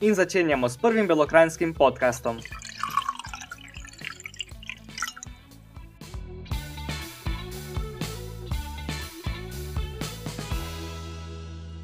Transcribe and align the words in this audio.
in 0.00 0.14
začenjamo 0.14 0.68
s 0.68 0.78
prvim 0.78 1.06
belokrajinskim 1.06 1.74
podkastom. 1.74 2.38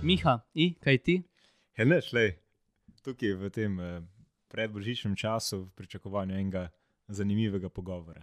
Miha, 0.02 0.40
i, 0.54 0.74
kaj 0.74 0.98
ti? 0.98 1.22
Je 1.76 1.84
ne 1.84 2.00
šle, 2.00 2.30
tukaj 3.04 3.34
v 3.34 3.50
tem 3.50 3.80
eh, 3.80 4.00
predbožičnem 4.48 5.16
času, 5.16 5.64
v 5.64 5.70
pričakovanju 5.76 6.34
enega 6.34 6.68
zanimivega 7.08 7.68
pogovora. 7.68 8.22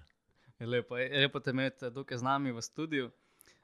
Je 0.60 0.68
lepo, 0.68 0.98
je 0.98 1.20
lepo 1.20 1.40
te 1.40 1.52
imeti 1.52 1.94
tukaj 1.94 2.18
z 2.18 2.24
nami 2.24 2.52
v 2.52 2.62
studiu. 2.62 3.12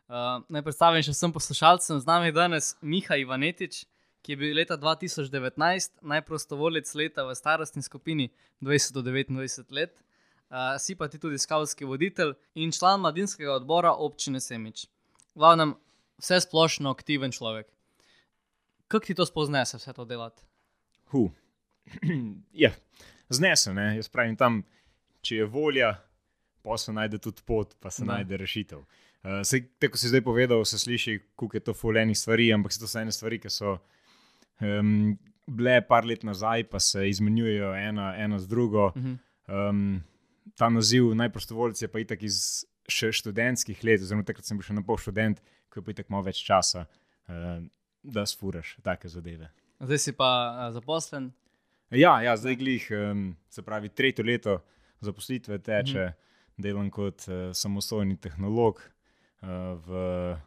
Uh, 0.09 0.41
naj 0.49 0.61
predstavim 0.65 1.03
še 1.05 1.13
vsem 1.13 1.33
poslušalcem, 1.33 1.99
z 2.01 2.05
nami 2.05 2.29
je 2.29 2.35
danes 2.37 2.75
Miha 2.81 3.17
Ivanetič, 3.17 3.85
ki 4.21 4.31
je 4.31 4.37
bil 4.37 4.55
leta 4.55 4.77
2019 4.77 6.01
najprostovoljec 6.01 6.93
leta 6.95 7.23
v 7.23 7.35
starostni 7.35 7.81
skupini 7.81 8.29
20 8.61 8.93
do 8.93 9.01
29 9.01 9.71
let. 9.71 9.95
Uh, 10.49 10.79
si 10.81 10.95
pa 10.95 11.07
ti 11.07 11.19
tudi 11.19 11.37
skavtski 11.37 11.85
voditelj 11.85 12.33
in 12.55 12.71
član 12.71 12.99
mladinskega 12.99 13.53
odbora 13.53 13.93
občine 13.93 14.41
Semič. 14.41 14.87
Glavnem, 15.35 15.75
vse 16.17 16.39
splošno 16.41 16.89
aktiven 16.89 17.31
človek. 17.31 17.67
Kako 18.87 19.05
ti 19.05 19.15
to 19.15 19.25
spoznese, 19.25 19.77
vse 19.77 19.93
to 19.93 20.05
delati? 20.05 20.41
Hu. 21.13 21.29
ja, 22.63 22.71
znese, 23.29 23.73
ne. 23.73 23.95
Jaz 23.95 24.09
pravim 24.09 24.35
tam, 24.35 24.63
če 25.21 25.43
je 25.43 25.45
volja, 25.45 25.93
pa 26.65 26.77
se 26.77 26.93
najde 26.93 27.21
tudi 27.21 27.45
pot, 27.45 27.75
pa 27.79 27.91
se 27.93 28.05
Da. 28.05 28.17
najde 28.17 28.37
rešitev. 28.37 28.79
Uh, 28.79 29.41
sej, 29.43 29.67
tako 29.79 29.97
si 29.97 30.09
zdaj 30.09 30.21
povedal, 30.25 30.65
se 30.65 30.79
sliši, 30.79 31.19
kako 31.35 31.57
je 31.57 31.59
to 31.59 31.73
fuleni 31.73 32.15
stvari, 32.15 32.53
ampak 32.53 32.73
so 32.73 32.79
to 32.79 32.89
vse 32.89 33.01
ene 33.05 33.11
stvari, 33.11 33.39
ki 33.39 33.49
so 33.53 33.77
um, 34.61 35.17
bile 35.49 35.79
par 35.87 36.05
let 36.05 36.23
nazaj, 36.23 36.63
pa 36.69 36.79
se 36.79 37.09
izmenjujejo 37.09 37.73
ena, 37.75 38.13
ena 38.17 38.39
z 38.39 38.47
drugo. 38.47 38.91
Mhm. 38.97 39.13
Um, 39.47 40.03
ta 40.55 40.69
naziv 40.69 41.15
najprostovoljci 41.15 41.85
je 41.85 41.87
pa 41.91 41.99
itak 41.99 42.23
iz 42.23 42.65
še 42.89 43.11
študentskih 43.13 43.83
let, 43.85 44.01
oziroma 44.01 44.25
takrat 44.25 44.45
sem 44.45 44.57
bil 44.57 44.65
še 44.65 44.75
na 44.77 44.83
pol 44.85 44.97
študent, 44.97 45.41
ko 45.69 45.79
je 45.79 45.85
pa 45.85 45.93
itak 45.93 46.09
malo 46.09 46.25
več 46.25 46.41
časa, 46.45 46.85
uh, 47.29 47.59
da 48.03 48.25
sfuraš 48.29 48.75
take 48.85 49.09
zadeve. 49.09 49.49
Zdaj 49.79 50.01
si 50.01 50.13
pa 50.17 50.29
uh, 50.29 50.65
zaposlen. 50.75 51.29
Ja, 51.93 52.19
ja 52.21 52.35
zdaj 52.37 52.57
glih, 52.59 52.85
um, 52.93 53.23
se 53.49 53.65
pravi, 53.65 53.89
tretje 53.89 54.25
leto 54.25 54.59
zaposlitve 55.05 55.59
teče, 55.59 56.05
mm 56.05 56.09
-hmm. 56.09 56.63
delam 56.63 56.89
kot 56.89 57.25
uh, 57.27 57.53
samostojni 57.53 58.17
tehnolog 58.17 58.81
uh, 58.81 59.47
v 59.85 60.37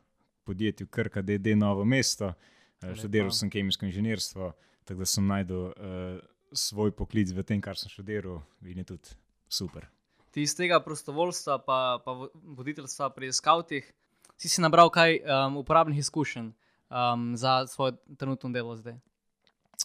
podjetju 0.44 0.86
Krka, 0.86 1.22
DD 1.22 1.56
Novo 1.56 1.84
mesto. 1.84 2.27
Uh. 2.27 2.52
Študiral 2.97 3.30
sem 3.30 3.50
kemijsko 3.50 3.86
inženirstvo, 3.86 4.52
tako 4.84 5.05
da 5.05 5.06
sem 5.06 5.27
najdel 5.27 5.64
uh, 5.70 5.75
svoj 6.52 6.92
poklic 6.97 7.33
v 7.33 7.44
tem, 7.47 7.61
kar 7.64 7.78
sem 7.78 7.91
študiral, 7.92 8.42
in 8.66 8.83
je 8.83 8.84
tudi 8.94 9.16
super. 9.48 9.86
Ti 10.33 10.42
iz 10.42 10.55
tega 10.56 10.80
prostovoljstva, 10.80 11.58
pa, 11.66 11.78
pa 12.05 12.12
vo- 12.16 12.30
voditeljstva 12.56 13.11
pri 13.12 13.33
skavtih, 13.33 13.92
si 14.40 14.48
si 14.48 14.62
nabral 14.64 14.90
kaj 14.90 15.20
um, 15.20 15.58
uporabnih 15.61 15.98
izkušenj 16.01 16.48
um, 16.48 17.33
za 17.36 17.67
svoje 17.67 17.98
trenutno 18.18 18.51
delo 18.51 18.77
zdaj. 18.77 18.96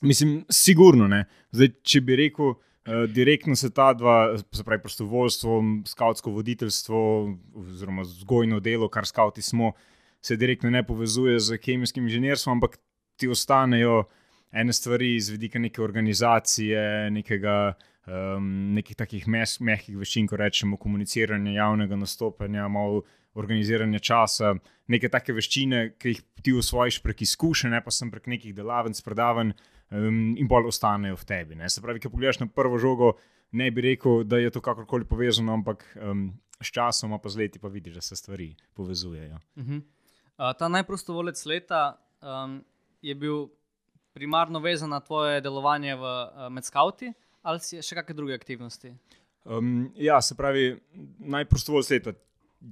Mislim, 0.02 0.46
sigurno 0.50 1.08
ne. 1.08 1.26
Zdaj, 1.52 1.72
če 1.84 2.02
bi 2.02 2.16
rekel, 2.16 2.56
uh, 2.56 3.04
direktno 3.12 3.56
se 3.56 3.70
ta 3.74 3.92
dva, 3.94 4.38
se 4.38 4.64
pravi, 4.64 4.82
prostovoljstvo, 4.82 5.62
skautsko 5.86 6.32
voditeljstvo, 6.32 6.98
oziroma 7.56 8.08
vzgojno 8.08 8.60
delo, 8.60 8.90
kar 8.90 9.06
skauti 9.06 9.42
smo, 9.42 9.74
se 10.22 10.36
direktno 10.36 10.70
ne 10.70 10.84
povezuje 10.86 11.40
z 11.40 11.58
kemijskim 11.62 12.08
inženirstvom, 12.08 12.58
ampak 12.58 12.80
ti 13.18 13.28
ostanejo 13.28 14.04
ene 14.52 14.74
stvari 14.74 15.16
iz 15.16 15.30
vidika 15.30 15.60
neke 15.60 15.82
organizacije, 15.82 17.12
nekega. 17.12 17.76
Um, 18.08 18.72
nekih 18.72 18.96
takih 18.96 19.26
mes, 19.28 19.58
mehkih 19.60 19.98
veščin, 20.00 20.30
ko 20.32 20.38
rečemo, 20.40 20.78
komuniciranja, 20.80 21.58
javnega 21.58 21.98
nastopanja, 22.00 22.70
malo 22.72 23.02
organiziranja 23.36 24.00
časa, 24.00 24.54
neke 24.88 25.10
take 25.12 25.36
veščine, 25.36 25.82
ki 26.00 26.14
jih 26.14 26.22
ti 26.44 26.54
usvojiš 26.56 27.02
prek 27.04 27.26
izkušenj, 27.26 27.74
ne 27.76 27.82
pa 27.84 27.92
sem 27.92 28.12
prek 28.14 28.30
nekih 28.32 28.56
delavnic, 28.56 29.02
predavanj 29.06 29.52
um, 29.52 30.22
in 30.40 30.50
bolj 30.50 30.72
ostanejo 30.72 31.20
v 31.20 31.28
tebi. 31.28 31.60
Ne. 31.60 31.70
Se 31.70 31.84
pravi, 31.84 32.02
ki 32.04 32.12
pogledaš 32.14 32.42
na 32.44 32.48
prvo 32.48 32.80
žogo, 32.82 33.14
ne 33.58 33.70
bi 33.72 33.86
rekel, 33.90 34.24
da 34.28 34.42
je 34.42 34.52
to 34.56 34.64
kakorkoli 34.64 35.08
povezano, 35.08 35.54
ampak 35.60 35.86
um, 36.00 36.30
s 36.62 36.74
časom, 36.74 37.14
pa 37.22 37.30
z 37.30 37.44
leti, 37.44 37.62
pa 37.62 37.72
vidiš, 37.72 38.00
da 38.00 38.02
se 38.02 38.16
stvari 38.16 38.54
povezujejo. 38.74 39.40
Uh 39.56 39.64
-huh. 39.64 39.82
uh, 39.82 40.54
ta 40.58 40.68
najprostovoljec 40.68 41.46
leta 41.46 41.84
um, 42.22 42.64
je 43.02 43.16
bil 43.16 43.48
primarno 44.14 44.60
vezan 44.60 44.90
na 44.90 45.00
tvoje 45.00 45.42
delovanje 45.42 45.96
v, 45.96 46.02
uh, 46.02 46.48
med 46.50 46.66
skavti 46.66 47.14
ali 47.48 47.60
si 47.64 47.78
še 47.82 47.96
kakšne 47.96 48.16
druge 48.18 48.34
aktivnosti? 48.36 48.90
Um, 49.46 49.92
ja, 49.96 50.18
se 50.22 50.36
pravi, 50.36 50.74
najprostovoljstvo 51.20 51.94
leta. 51.96 52.14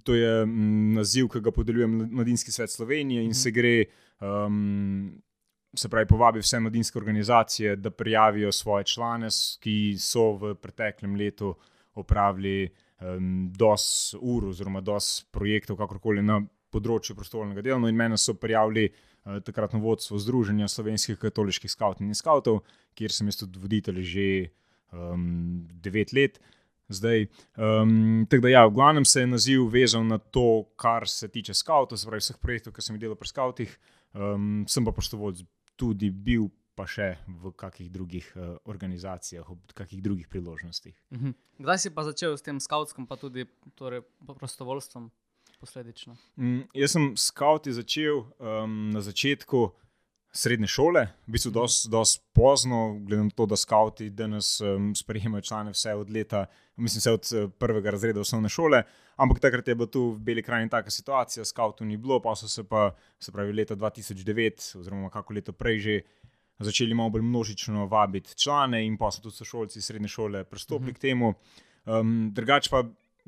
To 0.04 0.16
je 0.18 0.46
mm, 0.46 0.94
naziv, 0.98 1.30
ki 1.32 1.40
ga 1.40 1.52
podeljuje 1.52 1.88
Mla- 1.88 2.08
Mladinski 2.12 2.52
svet 2.52 2.70
Slovenije 2.74 3.22
in 3.24 3.30
Mhm. 3.30 3.38
se 3.40 3.52
gre, 3.52 3.86
um, 4.20 5.22
se 5.76 5.90
pravi, 5.90 6.08
povabi 6.08 6.40
vse 6.40 6.60
mladinske 6.60 6.98
organizacije, 7.00 7.76
da 7.76 7.90
prijavijo 7.92 8.52
svoje 8.52 8.84
člane, 8.86 9.28
ki 9.62 9.96
so 10.00 10.32
v 10.34 10.56
preteklem 10.56 11.16
letu 11.16 11.54
opravili 11.96 12.68
um, 13.02 13.52
dos 13.56 14.16
ur 14.20 14.46
oziroma 14.46 14.82
dos 14.82 15.24
projektov, 15.32 15.78
kakorkoli 15.78 16.22
na 16.24 16.42
področju 16.76 17.16
prostovoljnega 17.18 17.64
dela. 17.66 17.80
No, 17.82 17.92
in 17.92 18.00
mene 18.00 18.20
so 18.22 18.36
prijavili 18.38 18.90
uh, 18.92 19.40
takratno 19.46 19.80
vodstvo 19.84 20.20
Združenja 20.22 20.68
slovenskih 20.72 21.20
katoliških 21.22 21.72
skavtov 21.72 22.06
in 22.06 22.18
skavtov, 22.18 22.62
kjer 22.96 23.16
sem 23.16 23.32
jaz 23.32 23.42
tudi 23.44 23.64
voditelj 23.64 24.04
že 24.12 24.28
um, 24.92 25.66
devet 25.82 26.14
let. 26.14 26.42
Zdaj, 26.88 27.26
um, 27.58 28.28
tako 28.30 28.46
da, 28.46 28.50
ja, 28.50 28.66
v 28.68 28.76
glavnem 28.76 29.06
se 29.06 29.24
je 29.24 29.28
naziv 29.28 29.64
vezal 29.74 30.04
na 30.06 30.18
to, 30.18 30.68
kar 30.78 31.08
se 31.10 31.28
tiče 31.28 31.54
skavtov, 31.58 31.98
se 31.98 32.06
pravi 32.06 32.22
vseh 32.22 32.38
projektov, 32.38 32.76
ki 32.76 32.86
sem 32.86 32.96
jih 32.96 33.08
delal 33.08 33.18
pri 33.18 33.32
skavtih. 33.32 33.74
Um, 34.14 34.68
sem 34.70 34.86
pa 34.86 34.94
prostovoljc 34.94 35.42
tudi 35.76 36.12
bil, 36.14 36.52
pa 36.76 36.86
še 36.88 37.16
v 37.26 37.52
kakih 37.58 37.90
drugih 37.90 38.28
uh, 38.36 38.56
organizacijah, 38.70 39.48
ob 39.50 39.74
kakih 39.74 40.04
drugih 40.04 40.28
priložnostih. 40.28 40.94
-huh. 41.12 41.34
Kdaj 41.58 41.78
si 41.80 41.90
pa 41.90 42.04
začel 42.04 42.38
s 42.38 42.42
tem 42.42 42.60
skavtskim, 42.60 43.08
pa 43.08 43.16
tudi 43.16 43.46
torej, 43.76 44.02
prostovoljstvom 44.40 45.12
posledično? 45.60 46.18
Mm, 46.36 46.68
jaz 46.74 46.96
sem 46.96 47.12
skavti 47.18 47.74
začel 47.74 48.22
um, 48.22 48.90
na 48.94 49.02
začetku 49.02 49.70
srednje 50.36 50.68
šole, 50.68 51.06
v 51.28 51.32
bistvu 51.32 51.52
dosti 51.56 51.90
dos 51.90 52.18
pozno, 52.36 52.98
glede 53.00 53.24
na 53.24 53.32
to, 53.36 53.46
da 53.48 53.56
skavti 53.56 54.10
danes 54.12 54.60
um, 54.62 54.92
sprejemajo 54.96 55.42
člane 55.42 55.72
vse 55.72 55.94
od 55.96 56.12
leta, 56.12 56.46
mislim, 56.76 57.00
vse 57.00 57.12
od 57.12 57.30
eh, 57.32 57.48
prvega 57.60 57.94
razreda 57.96 58.20
osnovne 58.20 58.50
šole. 58.52 58.84
Ampak 59.16 59.40
takrat 59.40 59.68
je 59.68 59.76
bila 59.76 59.88
tu 59.88 60.10
v 60.12 60.20
Beli 60.20 60.44
krajini 60.44 60.70
taka 60.70 60.92
situacija, 60.92 61.46
skavtov 61.46 61.88
ni 61.88 61.98
bilo, 61.98 62.20
pa 62.20 62.36
so 62.36 62.52
se 62.52 62.64
pa, 62.68 62.90
se 63.20 63.32
pravi, 63.32 63.54
leta 63.54 63.76
2009, 63.76 64.76
oziroma 64.80 65.10
kako 65.10 65.34
leto 65.34 65.54
prej 65.54 65.80
že. 65.80 66.00
Začeli 66.56 66.96
malo 66.96 67.10
bolj 67.12 67.22
množično 67.28 67.84
vabiti 67.92 68.32
člane, 68.40 68.80
in 68.88 68.94
pa 68.98 69.10
so 69.12 69.20
tudi 69.20 69.36
sošolci 69.36 69.82
srednje 69.82 70.08
šole 70.08 70.44
pristopili 70.48 70.94
k 70.94 71.02
temu. 71.04 71.34
Um, 71.86 72.30
drugače 72.32 72.70
pa 72.72 72.86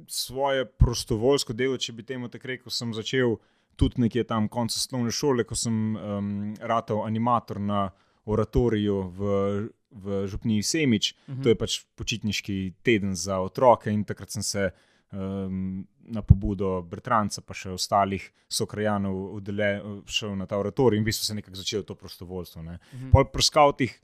svoje 0.08 0.66
prostovoljsko 0.66 1.54
delo, 1.54 1.78
če 1.78 1.94
bi 1.94 2.06
temu 2.06 2.30
tako 2.30 2.48
rekel, 2.48 2.72
sem 2.72 2.94
začel 2.94 3.38
tudi 3.78 4.02
nekje 4.02 4.24
tam 4.28 4.48
konec 4.50 4.76
osnovne 4.78 5.12
šole, 5.14 5.46
ko 5.46 5.56
sem 5.56 5.96
um, 5.96 6.30
ratal 6.60 7.04
animator 7.06 7.60
na 7.62 7.88
oratoriju 8.26 9.02
v, 9.18 9.22
v 9.92 10.22
Župniji 10.28 10.64
Semič. 10.64 11.14
Uh 11.14 11.36
-huh. 11.36 11.44
To 11.44 11.50
je 11.50 11.56
pač 11.56 11.80
počitniški 11.96 12.74
teden 12.84 13.16
za 13.16 13.40
otroke 13.40 13.92
in 13.92 14.04
takrat 14.04 14.32
sem 14.32 14.44
se 14.44 14.72
um, 15.12 15.88
na 16.08 16.22
pobudo 16.22 16.82
Bratranca, 16.82 17.42
pa 17.42 17.54
še 17.54 17.70
ostalih 17.70 18.34
sokrajanov, 18.50 19.36
udele, 19.36 19.82
šel 20.06 20.36
na 20.36 20.46
ta 20.46 20.58
oratorij 20.58 20.98
in 20.98 21.04
v 21.04 21.06
bistvu 21.06 21.26
se 21.26 21.36
nekako 21.36 21.56
začel 21.56 21.84
to 21.84 21.96
prostovoljstvo. 21.96 22.62
Ne. 22.62 22.80
Uh 22.94 23.00
-huh. 23.00 23.12
Pol 23.12 23.26
pri 23.26 23.44
skavtih 23.44 24.02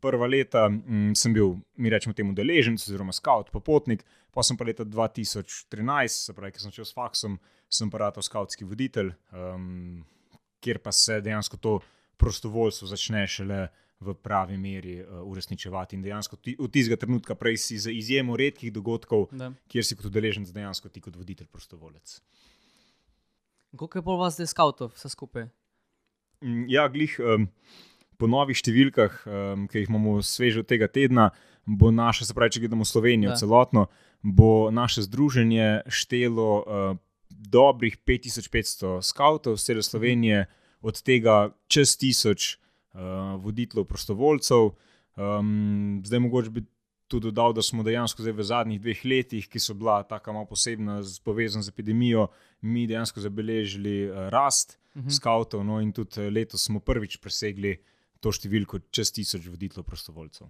prva 0.00 0.26
leta 0.30 0.68
mm, 0.68 1.14
sem 1.18 1.34
bil, 1.34 1.56
mi 1.76 1.90
rečemo 1.90 2.14
temu, 2.14 2.34
deleženec, 2.36 2.82
oziroma 2.86 3.14
scout, 3.16 3.50
popotnik, 3.54 4.04
pa 4.34 4.44
sem 4.46 4.56
pa 4.56 4.66
leta 4.68 4.86
2013, 4.86 6.28
se 6.28 6.34
pravi, 6.36 6.54
ki 6.54 6.62
sem 6.62 6.74
šel 6.74 6.86
s 6.88 6.94
faksom, 6.96 7.38
sem 7.68 7.90
pa 7.90 8.04
ratal 8.04 8.24
skautski 8.24 8.66
voditelj, 8.68 9.12
um, 9.34 10.04
kjer 10.64 10.80
pa 10.82 10.92
se 10.94 11.20
dejansko 11.24 11.58
to 11.62 11.78
prostovoljstvo 12.18 12.88
začne 12.90 13.26
šele 13.30 13.66
v 14.00 14.14
pravi 14.22 14.56
meri 14.58 15.00
uh, 15.02 15.22
uresničevati. 15.26 15.96
In 15.98 16.02
dejansko 16.06 16.38
ti, 16.38 16.54
od 16.58 16.70
tistega 16.70 16.96
trenutka, 17.02 17.34
prej 17.34 17.56
si 17.58 17.78
za 17.82 17.90
izjemo 17.90 18.36
redkih 18.38 18.72
dogodkov, 18.72 19.26
Da. 19.34 19.50
kjer 19.68 19.84
si 19.84 19.96
kot 19.98 20.06
udeleženec 20.10 20.52
dejansko 20.54 20.88
ti 20.88 21.02
kot 21.02 21.16
voditelj 21.18 21.50
prostovolec. 21.50 22.20
Koliko 23.76 23.98
je 23.98 24.02
pol 24.02 24.16
vas 24.20 24.38
zdaj 24.38 24.48
skavtov, 24.54 24.94
vse 24.94 25.10
skupaj? 25.12 25.48
Mm, 26.40 26.68
Ja, 26.70 26.86
glih 26.88 27.18
um, 27.20 27.48
po 28.18 28.26
novih 28.26 28.56
številkah, 28.58 29.22
um, 29.24 29.66
ki 29.70 29.84
jih 29.84 29.90
imamo 29.90 30.18
sveže 30.22 30.64
od 30.64 30.68
tega 30.68 30.88
tedna, 30.90 31.30
bo 31.64 31.90
naše, 31.90 32.26
se 32.26 32.34
pravi, 32.34 32.56
če 32.56 32.64
gledamo 32.64 32.84
Slovenijo 32.84 33.34
Da. 33.34 33.36
celotno, 33.36 33.86
bo 34.22 34.70
naše 34.70 35.04
združenje 35.06 35.86
štelo 35.86 36.50
uh, 36.58 36.96
dobrih 37.30 37.98
5500 38.02 38.98
skavtov 39.04 39.58
z 39.58 39.64
cele 39.64 39.82
Slovenije, 39.82 40.46
od 40.80 40.98
tega 41.02 41.50
čez 41.68 41.94
tisoč 41.98 42.56
uh, 42.94 43.38
voditeljev 43.38 43.86
prostovoljcev. 43.86 44.74
Um, 45.18 46.02
zdaj 46.06 46.20
mogoče 46.20 46.50
bi 46.50 46.64
tudi 47.08 47.30
dodal, 47.30 47.54
da 47.56 47.62
smo 47.62 47.82
dejansko 47.82 48.22
v 48.22 48.42
zadnjih 48.44 48.80
dveh 48.80 49.00
letih, 49.04 49.46
ki 49.48 49.58
so 49.58 49.74
bila 49.74 50.02
tako 50.02 50.32
malo 50.36 50.46
posebna, 50.46 51.00
povezana 51.24 51.64
z 51.64 51.72
epidemijo, 51.72 52.28
mi 52.60 52.86
dejansko 52.86 53.20
zabeležili 53.20 54.10
uh, 54.10 54.28
rast 54.28 54.78
Mhm. 54.98 55.10
skavtov, 55.10 55.62
no 55.62 55.78
in 55.80 55.92
tudi 55.92 56.18
eh, 56.18 56.30
letos 56.30 56.64
smo 56.64 56.80
prvič 56.80 57.20
presegli 57.22 57.76
to 58.20 58.30
številko 58.30 58.80
čez 58.90 59.12
tisoč 59.12 59.46
voditeljev 59.46 59.84
prostovoljcev. 59.84 60.48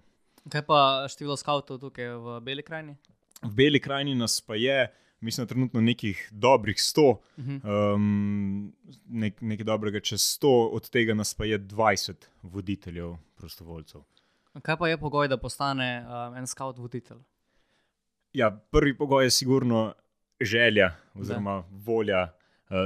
Kaj 0.48 0.62
pa 0.62 0.78
število 1.06 1.36
skavtov 1.36 1.78
tukaj 1.78 2.08
v 2.16 2.40
Beli 2.40 2.62
krajini? 2.62 2.96
V 3.42 3.50
Beli 3.52 3.78
krajini 3.78 4.14
nas 4.14 4.40
pa 4.40 4.54
je, 4.54 4.86
mislim, 5.20 5.44
da 5.44 5.48
trenutno 5.48 5.80
nekih 5.82 6.28
dobrih 6.32 6.76
100, 6.76 7.04
Mhm. 7.36 7.56
um, 7.60 8.72
nek, 9.06 9.40
nekaj 9.42 9.64
dobrega 9.64 10.00
čez 10.02 10.20
100, 10.34 10.48
od 10.70 10.88
tega 10.88 11.14
nas 11.14 11.34
pa 11.34 11.44
je 11.44 11.58
20 11.60 12.14
voditeljev 12.42 13.16
prostovoljcev. 13.34 14.00
Kaj 14.58 14.76
pa 14.76 14.88
je 14.88 14.98
pogoj, 14.98 15.28
da 15.28 15.36
postane 15.36 15.90
um, 16.00 16.34
en 16.34 16.46
skavt 16.46 16.78
voditelj? 16.78 17.18
Ja, 18.32 18.50
prvi 18.50 18.94
pogoj 18.94 19.24
je 19.24 19.30
sigurno 19.32 19.94
želja 20.40 20.88
oziroma 21.14 21.52
da. 21.52 21.64
volja 21.70 22.22
uh, 22.24 22.30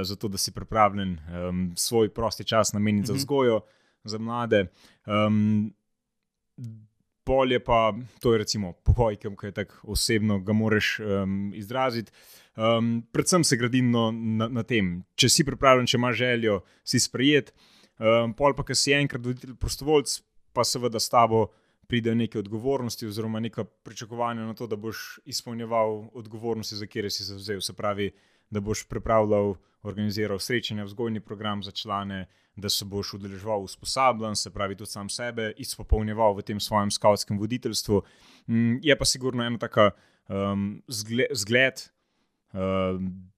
za 0.01 0.15
to, 0.15 0.27
da 0.27 0.37
si 0.37 0.51
pripravljen 0.51 1.17
um, 1.39 1.73
svoj 1.75 2.09
prosti 2.09 2.43
čas 2.45 2.73
nameniti 2.73 3.07
za 3.07 3.13
Mhm. 3.13 3.17
vzgojo 3.17 3.61
za 4.03 4.17
mlade. 4.17 4.65
Um, 5.05 5.73
pol 7.23 7.51
je 7.51 7.59
pa, 7.63 7.93
to 8.19 8.33
je 8.33 8.37
recimo 8.43 8.73
pogoj, 8.83 9.15
ki 9.15 9.31
je 9.43 9.51
tako 9.51 9.93
osebno, 9.95 10.39
ga 10.39 10.53
moraš 10.53 10.99
um, 10.99 11.51
izraziti. 11.55 12.11
Um, 12.55 13.03
predvsem 13.11 13.43
se 13.43 13.57
gradi 13.57 13.81
no, 13.81 14.11
na, 14.11 14.47
na 14.47 14.63
tem, 14.63 15.01
če 15.15 15.29
si 15.29 15.45
pripravljen, 15.47 15.87
če 15.87 15.97
imaš 15.97 16.17
željo, 16.19 16.59
si 16.85 16.99
sprejet. 16.99 17.53
Um, 17.97 18.33
pol 18.37 18.55
pa, 18.57 18.65
ki 18.67 18.75
si 18.77 18.93
enkrat 18.93 19.25
voditelj 19.25 19.55
prostovoljc, 19.61 20.19
pa 20.53 20.65
seveda 20.67 20.99
s 20.99 21.09
tabo 21.09 21.47
pride 21.87 22.13
neke 22.15 22.39
odgovornosti, 22.39 23.07
oziroma 23.07 23.39
neka 23.39 23.63
pričakovanja 23.63 24.45
na 24.45 24.53
to, 24.53 24.67
da 24.67 24.75
boš 24.75 25.19
izpolnjeval 25.25 26.07
odgovornosti, 26.13 26.75
za 26.75 26.87
kere 26.87 27.09
si 27.09 27.23
se 27.23 27.33
zavzel. 27.33 27.61
Se 27.61 27.73
pravi, 27.73 28.11
da 28.49 28.61
boš 28.61 28.85
pripravljal, 28.89 29.55
organiziral 29.83 30.39
srečanja, 30.39 30.87
vzgojni 30.87 31.19
program 31.19 31.63
za 31.63 31.71
člane, 31.71 32.25
da 32.55 32.69
se 32.69 32.85
boš 32.85 33.13
udeleževal 33.13 33.63
usposabljanj, 33.63 34.35
se 34.35 34.49
pravi, 34.53 34.75
tudi 34.75 34.89
sam 34.91 35.09
sebe 35.09 35.53
izpopolnjeval 35.57 36.35
v 36.37 36.41
tem 36.41 36.59
svojem 36.59 36.91
skavtskem 36.91 37.39
voditeljstvu. 37.39 38.01
Mm, 38.47 38.79
Je 38.81 38.97
pa 38.97 39.05
sigurno 39.05 39.43
ena 39.43 39.57
taka 39.57 39.91
um, 40.29 40.83
zgle, 40.87 41.25
zgled. 41.33 41.81
Um, 42.53 43.29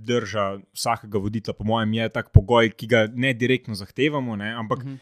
Drža 0.00 0.60
vsakega 0.72 1.18
voditelja, 1.18 1.52
po 1.54 1.64
mojem, 1.64 1.92
je 1.92 2.08
tak 2.08 2.30
pogoj, 2.32 2.70
ki 2.72 2.86
ga 2.86 3.00
ne 3.12 3.34
direktno 3.34 3.74
zahtevamo, 3.74 4.36
ne, 4.36 4.54
ampak 4.54 4.84
Mhm. 4.84 4.94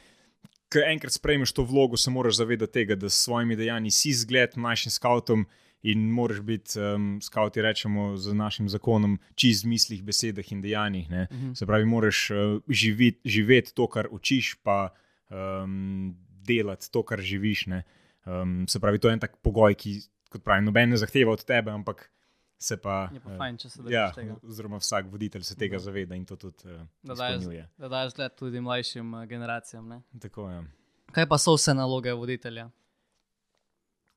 ko 0.72 0.78
enkrat 0.84 1.12
sprejmeš 1.12 1.52
to 1.52 1.62
vlogo, 1.62 1.96
se 1.96 2.10
moraš 2.10 2.36
zavedati 2.36 2.72
tega, 2.72 2.94
da 2.94 3.08
s 3.08 3.22
svojimi 3.24 3.56
dejanji 3.56 3.90
si 3.90 4.12
zgled 4.12 4.56
mlajšim 4.56 4.90
skavtom 4.90 5.46
in 5.82 6.10
moraš 6.10 6.40
biti, 6.40 6.74
um, 6.76 7.20
skavti 7.20 7.62
rečemo, 7.62 8.16
z 8.16 8.34
našim 8.34 8.68
zakonom, 8.68 9.18
čist 9.34 9.64
v 9.64 9.68
mislih, 9.68 10.02
besedah 10.02 10.52
in 10.52 10.60
dejanjih. 10.60 11.10
Ne. 11.10 11.26
Mhm. 11.28 11.52
Se 11.52 11.66
pravi, 11.66 11.84
moraš 11.84 12.30
uh, 12.30 12.36
živeti, 12.68 13.20
živeti 13.24 13.74
to, 13.74 13.86
kar 13.86 14.08
učiš, 14.10 14.54
pa 14.56 14.90
um, 15.30 16.14
delati 16.42 16.90
to, 16.90 17.02
kar 17.02 17.20
živiš. 17.20 17.66
ne. 17.68 17.82
Um, 18.26 18.66
se 18.68 18.80
pravi, 18.80 18.98
to 18.98 19.08
je 19.08 19.12
en 19.12 19.20
tak 19.20 19.36
pogoj, 19.38 19.74
ki, 19.74 20.00
kot 20.28 20.42
pravim, 20.42 20.64
noben 20.64 20.90
ne 20.90 20.96
zahteva 20.96 21.32
od 21.32 21.44
tebe, 21.44 21.70
ampak 21.70 22.10
se 22.58 22.76
pa. 22.76 23.08
Je 23.08 23.20
pa 23.20 23.30
eh, 23.30 23.36
fajn, 23.38 23.56
če 23.56 23.68
se 23.68 23.82
Ja, 23.88 24.10
tega. 24.12 24.34
oziroma 24.42 24.76
vsak 24.76 25.06
voditelj 25.06 25.42
se 25.42 25.54
tega 25.54 25.76
Mhm. 25.76 25.82
zaveda 25.82 26.14
in 26.14 26.26
to 26.26 26.36
tudi 26.36 26.66
uh, 26.66 26.82
Da 27.02 27.14
izpolnjuje. 27.14 27.68
da 27.78 27.88
daješ 27.88 28.12
zgled 28.12 28.34
tudi 28.34 28.60
mlajšim 28.60 29.14
uh, 29.14 29.24
generacijam. 29.24 29.88
Ne? 29.88 30.02
Tako 30.20 30.50
je. 30.50 30.64
Kaj 31.12 31.26
pa 31.26 31.38
so 31.38 31.54
vse 31.54 31.72
naloge 31.72 32.12
voditelja? 32.12 32.68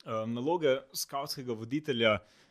Naloge 0.06 0.78
skavtskega 0.94 1.54
voditelja, 1.54 2.16
uh, 2.18 2.42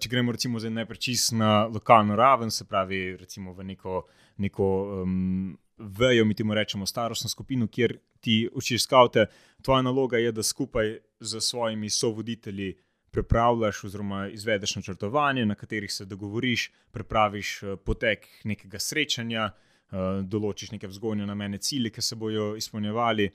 če 0.00 0.10
gremo 0.10 0.32
recimo 0.34 0.60
zdaj 0.60 0.74
najprej 0.74 1.00
čist 1.06 1.32
na 1.36 1.66
lokalno 1.66 2.16
raven, 2.16 2.50
se 2.50 2.66
pravi 2.68 3.16
recimo 3.16 3.52
v 3.54 3.64
neko, 3.72 4.02
neko 4.44 4.68
um, 5.02 5.56
vejo, 5.78 6.24
mi 6.24 6.34
temu 6.34 6.54
rečemo 6.54 6.86
starostno 6.86 7.30
skupino, 7.30 7.68
kjer 7.68 7.98
ti 8.20 8.48
učiš 8.52 8.84
skavte, 8.84 9.26
tvoja 9.62 9.82
naloga 9.82 10.18
je, 10.18 10.32
da 10.32 10.42
skupaj 10.42 10.98
z 11.20 11.40
svojimi 11.40 11.90
sovoditelji 11.90 12.74
pripravljaš 13.10 13.84
oziroma 13.84 14.28
izvedeš 14.28 14.76
načrtovanje, 14.76 15.46
na 15.46 15.54
katerih 15.54 15.92
se 15.92 16.04
dogovoriš, 16.04 16.70
pripraviš 16.90 17.62
eh, 17.62 17.76
potek 17.76 18.26
nekega 18.44 18.78
srečanja, 18.78 19.50
eh, 19.50 19.96
določiš 20.22 20.74
neke 20.74 20.90
vzgojne 20.90 21.26
namene, 21.26 21.58
cilje, 21.58 21.90
ki 21.90 22.02
se 22.02 22.16
bodo 22.16 22.56
izpolnjevali 22.56 23.30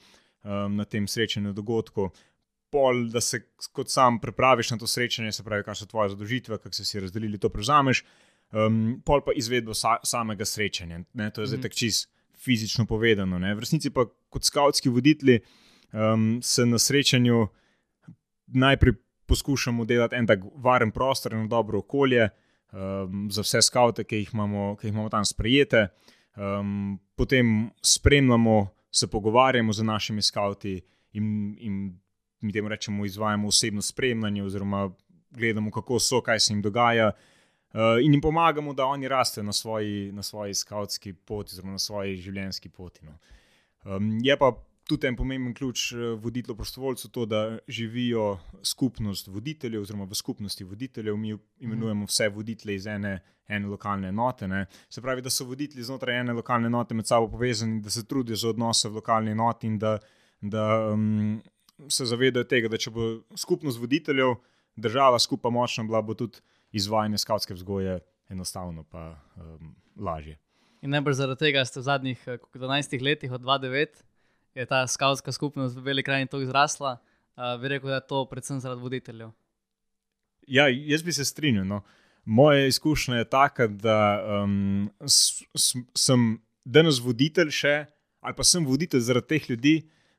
na 0.69 0.83
tem 0.85 1.07
srečanju 1.07 1.53
dogodku. 1.53 2.09
Pol, 2.73 3.03
da 3.13 3.21
se 3.21 3.43
kot 3.71 3.91
sam 3.93 4.17
pripraviš 4.19 4.71
na 4.73 4.79
to 4.81 4.87
srečanje, 4.89 5.31
se 5.31 5.43
pravi, 5.45 5.63
kaj 5.63 5.75
so 5.83 5.85
tvoje 5.85 6.09
zadožitve, 6.15 6.57
kako 6.57 6.73
se 6.73 6.85
si 6.89 6.99
razdelili, 6.99 7.37
to 7.37 7.49
prevzameš. 7.53 8.01
Um, 8.53 9.01
pol 9.05 9.21
pa 9.25 9.31
izvedbo 9.37 9.73
sa, 9.77 9.99
samega 10.05 10.45
srečanja. 10.45 11.03
Ne, 11.13 11.29
to 11.33 11.41
je 11.41 11.47
zdaj 11.53 11.57
Mhm. 11.57 11.63
tako 11.67 11.75
čisto 11.75 12.09
fizično 12.43 12.85
povedano. 12.85 13.39
Ne. 13.39 13.53
V 13.55 13.59
resnici 13.63 13.89
pa 13.89 14.05
kot 14.29 14.43
skavtski 14.43 14.89
voditelji 14.89 15.39
um, 15.93 16.41
se 16.41 16.65
na 16.65 16.79
srečanju 16.79 17.47
najprej 18.47 18.93
poskušamo 19.25 19.85
delati 19.85 20.15
en 20.15 20.27
tak 20.27 20.39
varen 20.55 20.91
prostor, 20.91 21.33
eno 21.33 21.47
dobro 21.47 21.79
okolje 21.79 22.29
um, 22.73 23.27
za 23.31 23.41
vse 23.41 23.61
skavte, 23.61 24.03
ki 24.03 24.15
jih 24.15 24.33
imamo, 24.33 24.75
ki 24.75 24.87
jih 24.87 24.93
imamo 24.93 25.09
tam 25.09 25.25
sprejete. 25.25 25.87
Um, 26.35 26.99
potem 27.15 27.69
spremljamo, 27.81 28.67
se 28.91 29.07
pogovarjamo 29.07 29.73
z 29.73 29.83
našimi 29.83 30.21
skavti 30.21 30.81
in, 31.13 31.55
in 31.59 31.99
mi 32.45 32.53
temu 32.53 32.69
rečemo, 32.69 33.05
izvajamo 33.05 33.47
osebno 33.47 33.81
spremljanje, 33.81 34.43
oziroma 34.43 34.89
gledamo, 35.31 35.71
kako 35.71 35.99
so, 35.99 36.21
kaj 36.21 36.39
se 36.39 36.53
jim 36.53 36.61
dogaja. 36.61 37.11
Uh, 37.73 37.79
in 38.03 38.13
jim 38.13 38.21
pomagamo, 38.21 38.73
da 38.73 38.85
oni 38.85 39.07
rastejo 39.07 39.43
na 39.43 39.53
svoji, 39.53 40.11
na 40.11 40.23
svoji 40.23 40.53
skavtski 40.53 41.13
poti, 41.13 41.53
oziroma 41.53 41.71
na 41.71 41.79
svoji 41.79 42.15
življenjski 42.17 42.69
poti. 42.69 43.05
No. 43.05 43.17
Um, 43.83 44.19
je 44.23 44.37
pa 44.37 44.53
tudi 44.87 45.07
en 45.07 45.15
pomemben 45.15 45.53
ključ 45.53 45.91
eh, 45.91 45.97
voditeljev 45.97 46.57
prostovoljcev 46.57 47.11
to, 47.11 47.25
da 47.25 47.57
živijo 47.67 48.37
skupnost 48.63 49.27
voditeljev, 49.27 49.81
oziroma 49.81 50.05
v 50.05 50.15
skupnosti 50.15 50.63
voditeljev. 50.63 51.17
Mi 51.17 51.37
imenujemo 51.59 52.05
vse 52.05 52.29
voditelje 52.29 52.75
iz 52.75 52.87
ene, 52.87 53.19
ene 53.47 53.67
lokalne 53.67 54.07
enote. 54.09 54.47
Ne. 54.47 54.65
Se 54.89 55.01
pravi, 55.01 55.21
da 55.21 55.29
so 55.29 55.45
voditelji 55.45 55.83
znotraj 55.83 56.19
ene 56.19 56.33
lokalne 56.33 56.67
enote 56.67 56.95
med 56.95 57.07
sabo 57.07 57.29
povezani, 57.31 57.81
da 57.81 57.89
se 57.89 58.05
trudijo 58.05 58.35
za 58.35 58.49
odnose 58.49 58.89
v 58.89 58.99
lokalni 58.99 59.31
enoti 59.31 59.67
in 59.67 59.79
da, 59.79 59.97
da 60.41 60.67
um, 60.93 61.41
se 61.89 62.05
zavedajo 62.05 62.47
tega, 62.49 62.69
da 62.71 62.77
če 62.77 62.91
bo 62.93 63.09
skupnost 63.37 63.79
voditeljev 63.79 64.35
držala 64.75 65.19
skupaj 65.19 65.51
močna, 65.51 65.83
bila 65.83 66.01
bo 66.01 66.15
tudi 66.17 66.41
izvajanje 66.73 67.17
skavtske 67.17 67.53
vzgoje 67.53 67.99
enostavno 68.29 68.83
pa 68.83 69.13
um, 69.35 69.75
lažje. 69.99 70.37
In 70.81 70.91
najbolj 70.91 71.15
zaradi 71.15 71.39
tega 71.45 71.63
ste 71.65 71.79
v 71.79 71.87
zadnjih 71.87 72.23
eh, 72.27 72.37
koliko, 72.37 72.59
12 72.65 73.03
letih, 73.03 73.31
od 73.31 73.41
2009, 73.41 74.01
je 74.55 74.65
ta 74.65 74.83
skavtska 74.87 75.31
skupnost 75.31 75.77
v 75.77 75.81
Beli 75.81 76.03
krajini 76.03 76.27
tako 76.27 76.43
izrasla. 76.43 76.97
Uh, 77.33 77.55
bi 77.61 77.71
rekel, 77.71 77.89
da 77.89 77.95
je 77.95 78.07
to 78.07 78.25
predvsem 78.29 78.59
zaradi 78.61 78.81
voditeljev. 78.81 79.31
Ja, 80.47 80.67
jaz 80.67 81.03
bi 81.03 81.13
se 81.13 81.25
strinjal. 81.25 81.65
No. 81.65 81.81
Moja 82.25 82.67
izkušnja 82.67 83.15
je 83.15 83.29
taka, 83.29 83.67
da 83.67 83.97
um, 84.43 84.91
s, 85.05 85.43
s, 85.55 85.73
sem 85.97 86.37
danes 86.63 86.99
voditelj 87.01 87.49
še, 87.51 87.73
ali 88.21 88.37
pa 88.37 88.45
sem 88.47 88.65
voditelj 88.65 89.01
zaradi 89.07 89.33
teh 89.33 89.49
ljudi, 89.49 89.73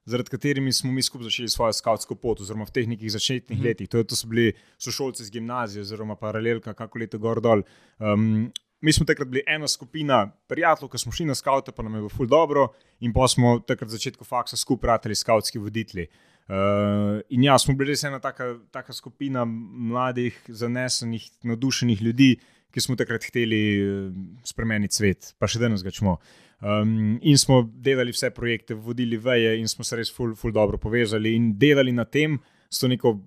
zaradi 0.05 0.31
katerimi 0.31 0.73
smo 0.73 0.93
mi 0.93 1.03
skupaj 1.03 1.25
začeli 1.31 1.49
svojo 1.49 1.73
skavtsko 1.73 2.15
pot, 2.15 2.41
oziroma 2.41 2.65
v 2.69 2.71
teh 2.77 2.89
nekih 2.89 3.13
začetnih 3.13 3.59
Mhm. 3.59 3.67
letih. 3.67 3.89
To, 3.89 3.99
je, 3.99 4.05
to 4.05 4.17
so 4.17 4.27
bili 4.29 4.53
sošolci 4.79 5.23
iz 5.23 5.31
gimnazije, 5.31 5.83
oziroma 5.83 6.17
paralelka, 6.17 6.75
kako 6.75 6.99
leto 6.99 7.19
gor 7.19 7.41
dol. 7.41 7.63
Um, 7.99 8.53
mi 8.81 8.93
smo 8.93 9.07
takrat 9.07 9.29
bili 9.29 9.43
ena 9.47 9.69
skupina 9.69 10.29
prijateljev, 10.49 10.91
ki 10.91 10.99
smo 10.99 11.13
šli 11.13 11.27
na 11.27 11.35
skavte, 11.35 11.73
pa 11.73 11.83
nam 11.83 11.95
je 11.95 12.01
bilo 12.05 12.09
ful 12.13 12.27
dobro, 12.27 12.69
in 13.01 13.13
pa 13.13 13.29
smo 13.29 13.59
takrat 13.65 13.89
v 13.89 13.97
začetku 13.97 14.25
faksa 14.25 14.57
skupaj 14.57 14.89
ratali 14.89 15.15
skavtski 15.15 15.59
voditelji. 15.59 16.07
Uh, 16.49 17.23
in 17.33 17.45
ja, 17.45 17.59
smo 17.59 17.73
bili 17.75 17.95
res 17.95 18.05
ena 18.05 18.19
taka, 18.21 18.59
taka 18.71 18.93
skupina 18.93 19.45
mladih, 19.49 20.37
zanesenih, 20.49 21.31
navdušenih 21.43 22.03
ljudi, 22.03 22.37
ki 22.75 22.81
smo 22.81 22.97
takrat 22.97 23.25
hteli 23.25 23.61
uh, 23.81 24.13
spremeniti 24.45 24.95
svet, 24.95 25.33
pa 25.39 25.49
še 25.49 25.63
danes 25.63 25.83
ga 25.83 25.91
čemo. 25.91 26.19
Um, 26.65 27.19
in 27.21 27.37
smo 27.39 27.61
delali 27.63 28.13
vse 28.13 28.31
projekte, 28.33 28.75
vodili 28.75 29.19
veje, 29.21 29.59
in 29.61 29.69
smo 29.69 29.85
se 29.85 29.99
res 30.01 30.09
ful, 30.13 30.33
ful 30.35 30.53
dobro 30.53 30.79
povezali 30.81 31.35
in 31.37 31.51
delali 31.61 31.93
na 31.93 32.05
tem, 32.05 32.39
so 32.73 32.89
neko. 32.89 33.19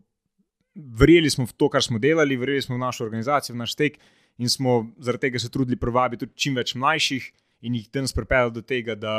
Verjeli 0.77 1.29
smo 1.29 1.45
v 1.45 1.53
to, 1.57 1.71
kar 1.73 1.81
smo 1.81 1.97
delali, 1.97 2.35
verjeli 2.37 2.61
smo 2.61 2.75
v 2.75 2.83
našo 2.83 3.01
organizacijo, 3.05 3.55
v 3.55 3.61
naš 3.63 3.73
tek, 3.77 3.95
in 4.37 4.49
smo 4.49 4.75
zaradi 5.01 5.23
tega 5.25 5.39
se 5.41 5.49
trudili 5.49 5.77
privabiti 5.77 6.25
tudi 6.25 6.37
čim 6.37 6.57
več 6.57 6.75
mlajših 6.77 7.23
in 7.65 7.79
jih 7.79 7.87
danes 7.93 8.13
pripeljati 8.13 8.53
do 8.53 8.61
tega, 8.61 8.93
da, 8.93 9.15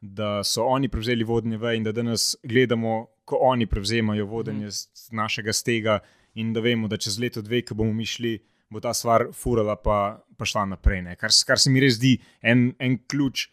da 0.00 0.30
so 0.42 0.66
oni 0.66 0.90
prevzeli 0.90 1.24
vodenje 1.24 1.60
veje 1.62 1.78
in 1.78 1.86
da 1.86 1.94
danes 1.94 2.32
gledamo, 2.42 3.04
ko 3.24 3.38
oni 3.46 3.66
prevzemajo 3.70 4.26
vodenje 4.26 4.66
mm. 4.66 5.14
našega 5.14 5.54
stega, 5.54 6.00
in 6.36 6.52
da 6.52 6.60
vemo, 6.60 6.88
da 6.88 6.98
čez 7.00 7.18
leto, 7.18 7.42
dve, 7.42 7.62
ko 7.64 7.74
bomo 7.74 7.92
mi 7.96 8.06
šli, 8.06 8.36
bo 8.70 8.80
ta 8.80 8.92
stvar 8.94 9.28
furala, 9.32 9.76
pa, 9.80 10.20
pa 10.36 10.46
šla 10.46 10.66
naprej. 10.74 11.04
Kar, 11.20 11.32
kar 11.48 11.60
se 11.60 11.70
mi 11.72 11.80
res 11.80 11.96
zdi 11.96 12.16
en, 12.42 12.68
en 12.82 12.98
ključ 13.08 13.46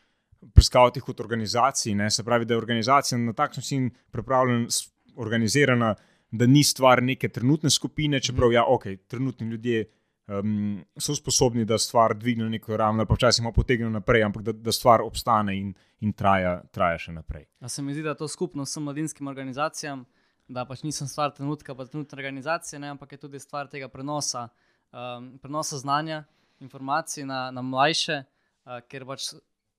pri 0.53 0.63
skavtih 0.63 1.03
kot 1.03 1.19
organizaciji. 1.19 1.95
Ne? 1.95 2.09
Se 2.11 2.23
pravi, 2.23 2.45
da 2.45 2.53
je 2.53 2.57
organizacija 2.57 3.17
na 3.17 3.33
tak 3.33 3.57
način 3.57 3.89
pripravljena, 4.11 4.67
organizirana, 5.15 5.95
da 6.31 6.45
ni 6.45 6.63
stvar 6.63 7.03
neke 7.03 7.29
trenutne 7.29 7.69
skupine, 7.69 8.19
čeprav 8.19 8.49
mm. 8.49 8.53
ja, 8.53 8.65
ok, 8.67 8.83
trenutni 9.07 9.47
ljudje. 9.47 9.85
Um, 10.27 10.85
so 10.95 11.11
sposobni, 11.15 11.65
da 11.67 11.75
stvar 11.77 12.13
dvignejo 12.15 12.49
neko 12.49 12.77
raven, 12.77 12.99
ali 12.99 13.07
pa 13.07 13.13
včasih 13.17 13.43
malo 13.43 13.53
potegnejo 13.53 13.89
naprej, 13.91 14.23
ampak 14.23 14.43
da, 14.43 14.53
da 14.55 14.71
stvar 14.71 15.01
obstane 15.03 15.57
in, 15.59 15.73
in 15.99 16.13
traja, 16.15 16.61
traja 16.71 16.97
še 16.97 17.11
naprej. 17.11 17.43
A 17.59 17.67
se 17.67 17.83
mi 17.83 17.91
zdi, 17.91 18.05
da 18.07 18.13
to 18.15 18.29
skupno 18.31 18.63
vsem 18.63 18.85
mladinskim 18.87 19.27
organizacijam, 19.27 20.05
da 20.47 20.63
pač 20.65 20.85
nisem 20.87 21.09
stvar 21.11 21.33
trenutka, 21.35 21.75
pa 21.75 21.83
trenutne 21.85 22.15
organizacije, 22.15 22.79
ne, 22.79 22.93
ampak 22.95 23.11
je 23.11 23.19
tudi 23.25 23.39
stvar 23.43 23.67
tega 23.67 23.91
prenosa, 23.91 24.47
um, 24.95 25.33
prenosa 25.43 25.81
znanja, 25.83 26.23
informacij 26.63 27.27
na, 27.27 27.49
na 27.51 27.61
mlajše, 27.61 28.21
uh, 28.23 28.79
ker 28.87 29.03
pač 29.09 29.33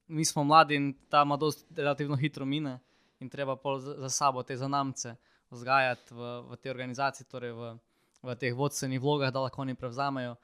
mi 0.07 0.25
smo 0.25 0.45
mladi 0.45 0.75
in 0.75 0.95
ta 1.09 1.25
mladosti 1.25 1.65
relativno 1.77 2.17
hitro 2.17 2.45
mine 2.45 2.79
in 3.21 3.31
treba 3.31 3.57
za, 3.79 3.95
za 3.99 4.09
sabo 4.09 4.43
te 4.43 4.57
zanamce 4.57 5.17
vzgajati 5.51 6.15
v, 6.15 6.41
v 6.51 6.57
te 6.57 6.71
organizacije, 6.71 7.27
torej 7.31 7.53
v, 7.53 7.77
v 8.23 8.35
teh 8.37 8.55
vodstvenih 8.55 9.01
vlogah, 9.01 9.33
da 9.33 9.45
lahko 9.45 9.63
oni 9.63 9.75
prevzamejo, 9.75 10.35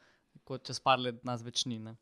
kot 0.45 0.65
čez 0.67 0.81
par 0.81 0.99
let 0.99 1.25
nas 1.25 1.43
več 1.43 1.67
ni. 1.67 1.79
Ne. 1.79 1.97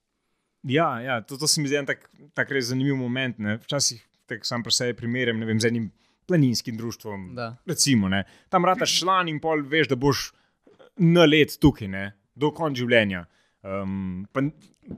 Ja, 0.62 1.00
ja 1.00 1.20
to, 1.22 1.38
to 1.38 1.48
se 1.48 1.62
mi 1.62 1.70
zdi 1.70 1.78
en 1.80 1.88
tak, 1.88 2.10
tak 2.34 2.50
res 2.50 2.68
zanimiv 2.70 2.98
moment. 2.98 3.38
Ne. 3.38 3.56
Včasih 3.62 4.02
sam 4.42 4.62
pri 4.62 4.74
sebi 4.74 4.96
primerjam 4.98 5.40
vem, 5.40 5.60
z 5.60 5.70
enim 5.70 5.90
planinskim 6.28 6.76
društvom. 6.76 7.30
Recimo, 7.66 8.10
Tam 8.48 8.64
rataš 8.64 8.98
član 9.00 9.28
in 9.28 9.40
pol 9.40 9.62
veš, 9.64 9.88
da 9.88 9.96
boš 9.96 10.32
na 10.96 11.24
let 11.24 11.56
tukaj, 11.60 11.88
ne. 11.88 12.12
do 12.34 12.52
konca 12.54 12.78
življenja. 12.78 13.24
Um, 13.68 14.24
pa, 14.32 14.42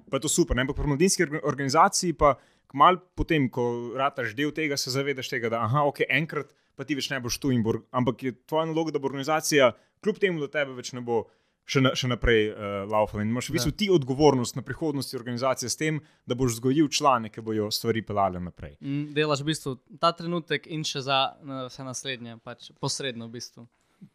pa 0.06 0.20
je 0.20 0.26
to 0.26 0.30
super. 0.30 0.58
Ampak 0.58 0.78
pri 0.78 0.92
mladinski 0.94 1.26
organizaciji 1.42 2.14
pa 2.14 2.36
Mal 2.72 3.00
potem, 3.18 3.48
ko 3.50 3.94
rataš 3.98 4.34
del 4.38 4.52
tega, 4.54 4.78
se 4.78 4.92
zavedaš 4.94 5.30
tega, 5.30 5.50
da 5.50 5.64
aha, 5.66 5.82
okay, 5.90 6.06
enkrat 6.06 6.52
pa 6.78 6.86
ti 6.86 6.94
več 6.96 7.10
ne 7.10 7.18
boš 7.20 7.40
tu 7.42 7.50
in 7.52 7.64
bo. 7.66 7.74
Ampak 7.90 8.22
je 8.24 8.32
tvoja 8.48 8.68
naloga, 8.70 8.94
da 8.94 9.02
bo 9.02 9.10
organizacija, 9.10 9.72
kljub 10.04 10.20
temu, 10.22 10.40
da 10.44 10.48
tebe 10.60 10.76
več 10.78 10.94
ne 10.96 11.04
bo. 11.04 11.26
Še, 11.70 11.78
na, 11.84 11.90
še 11.94 12.08
naprej 12.10 12.48
uh, 12.50 12.62
laufati. 12.90 13.20
In 13.22 13.28
imaš 13.30 13.46
v 13.46 13.54
bistvu 13.54 13.70
ti 13.78 13.86
odgovornost 13.94 14.56
na 14.56 14.62
prihodnosti 14.66 15.14
organizacije 15.14 15.68
s 15.70 15.78
tem, 15.78 16.00
da 16.26 16.34
boš 16.34 16.56
zgojil 16.56 16.88
člane, 16.90 17.28
ki 17.30 17.44
bodo 17.46 17.68
stvari 17.70 18.00
pelali 18.02 18.40
naprej. 18.42 18.72
Mm, 18.80 19.12
delaš 19.14 19.44
v 19.44 19.50
bistvu 19.52 19.74
ta 20.02 20.10
trenutek 20.16 20.66
in 20.66 20.82
še 20.88 21.04
za 21.06 21.20
vse 21.68 21.86
naslednje, 21.86 22.40
pač 22.42 22.72
posredno 22.82 23.28
v 23.28 23.36
bistvu. 23.36 23.68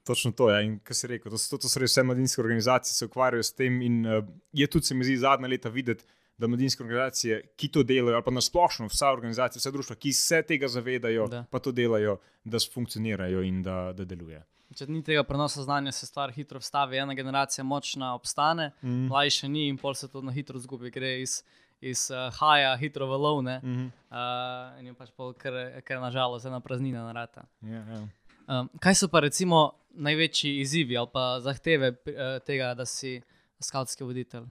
Točno 0.03 0.31
to 0.31 0.49
je. 0.49 0.55
Ja. 0.55 0.61
In 0.65 0.79
kar 0.79 0.95
si 0.95 1.07
rekel, 1.07 1.31
to, 1.31 1.37
to, 1.37 1.57
to 1.57 1.69
so 1.69 1.79
res 1.79 1.93
vse 1.93 2.03
mladinske 2.03 2.41
organizacije, 2.41 2.93
se 2.93 3.05
ukvarjajo 3.05 3.43
s 3.43 3.53
tem. 3.53 3.81
In 3.81 4.05
uh, 4.05 4.23
je 4.53 4.67
tudi, 4.67 4.85
se 4.85 4.95
mi 4.95 5.05
zdi, 5.05 5.17
zadnja 5.21 5.47
leta 5.47 5.69
videti, 5.69 6.05
da 6.37 6.47
mladinske 6.47 6.83
organizacije, 6.83 7.41
ki 7.55 7.67
to 7.71 7.83
delajo, 7.83 8.15
ali 8.17 8.25
pa 8.25 8.31
nasplošno 8.31 8.89
vsa 8.91 9.11
organizacija, 9.13 9.59
vse 9.59 9.71
društva, 9.71 9.95
ki 9.95 10.13
se 10.13 10.41
tega 10.41 10.67
zavedajo, 10.67 11.27
da. 11.31 11.45
pa 11.51 11.59
to 11.59 11.71
delajo, 11.71 12.17
da 12.43 12.59
funkcionirajo 12.73 13.41
in 13.41 13.61
da, 13.63 13.93
da 13.95 14.05
deluje. 14.05 14.41
Če 14.75 14.87
ni 14.89 15.03
tega 15.05 15.23
prenosa 15.23 15.63
znanja, 15.63 15.93
se 15.95 16.07
stvar 16.09 16.33
hitro 16.35 16.59
vstavi. 16.59 16.97
Ena 16.97 17.13
generacija 17.15 17.63
močna 17.63 18.15
obstane, 18.15 18.71
mm. 18.81 19.05
mlajša 19.11 19.47
ni 19.47 19.69
in 19.69 19.77
pol 19.77 19.93
se 19.95 20.09
to 20.11 20.21
na 20.25 20.33
hitro 20.35 20.59
zgubi, 20.59 20.91
gre 20.91 21.13
iz, 21.21 21.37
iz 21.79 22.09
uh, 22.11 22.27
haja, 22.39 22.73
hitro 22.81 23.07
v 23.07 23.21
lovne. 23.21 23.59
Mm 23.63 23.75
-hmm. 23.75 23.91
uh, 24.11 24.79
in 24.79 24.87
je 24.87 24.93
pač 24.93 25.11
pol, 25.15 25.33
ker, 25.33 25.81
ker 25.85 26.01
nažalost 26.01 26.45
ena 26.45 26.59
praznina 26.59 27.05
narata. 27.05 27.45
Yeah, 27.61 27.87
yeah. 27.87 28.07
Um, 28.47 28.69
kaj 28.79 28.95
so 28.95 29.07
pa 29.07 29.19
recimo 29.19 29.71
največji 29.89 30.59
izzivi 30.61 30.97
ali 30.97 31.09
pa 31.13 31.39
zahteve 31.41 31.89
uh, 31.89 32.21
tega, 32.45 32.73
da 32.73 32.85
si 32.85 33.21
skavtski 33.59 34.03
voditelj? 34.03 34.45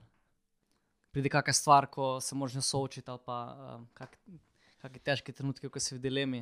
pride 1.15 1.29
kakšna 1.31 1.53
stvar, 1.53 1.85
ko 1.87 2.19
se 2.21 2.35
moraš 2.35 2.65
soočiti, 2.67 3.07
ali 3.11 3.19
pa 3.25 3.37
um, 3.55 3.85
kakšne 3.95 4.99
težke 4.99 5.31
trenutke, 5.31 5.69
ko 5.71 5.79
si 5.79 5.95
v 5.95 6.01
dilemi. 6.03 6.41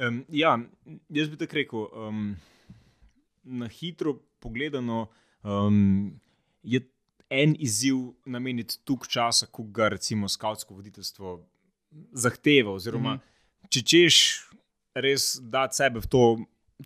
Um, 0.00 0.22
ja, 0.32 0.54
jaz 1.12 1.28
bi 1.28 1.36
tako 1.36 1.58
rekel. 1.58 1.84
Um, 1.92 2.22
na 3.44 3.68
hitro 3.68 4.14
pogledano 4.40 5.10
um, 5.44 6.14
je 6.62 6.80
en 7.28 7.52
izziv 7.60 8.00
nameniti 8.24 8.80
toliko 8.88 9.06
časa, 9.06 9.50
kot 9.52 9.68
ga 9.68 9.90
recimo 9.92 10.28
skavtsko 10.28 10.80
voditeljstvo 10.80 11.36
zahteva. 12.12 12.72
Oziroma, 12.72 13.14
mm 13.14 13.18
-hmm. 13.18 13.68
če 13.68 13.82
češ 13.84 14.16
res 14.94 15.36
dati 15.42 15.80
sebe 15.80 16.00
v 16.00 16.10
to, 16.10 16.24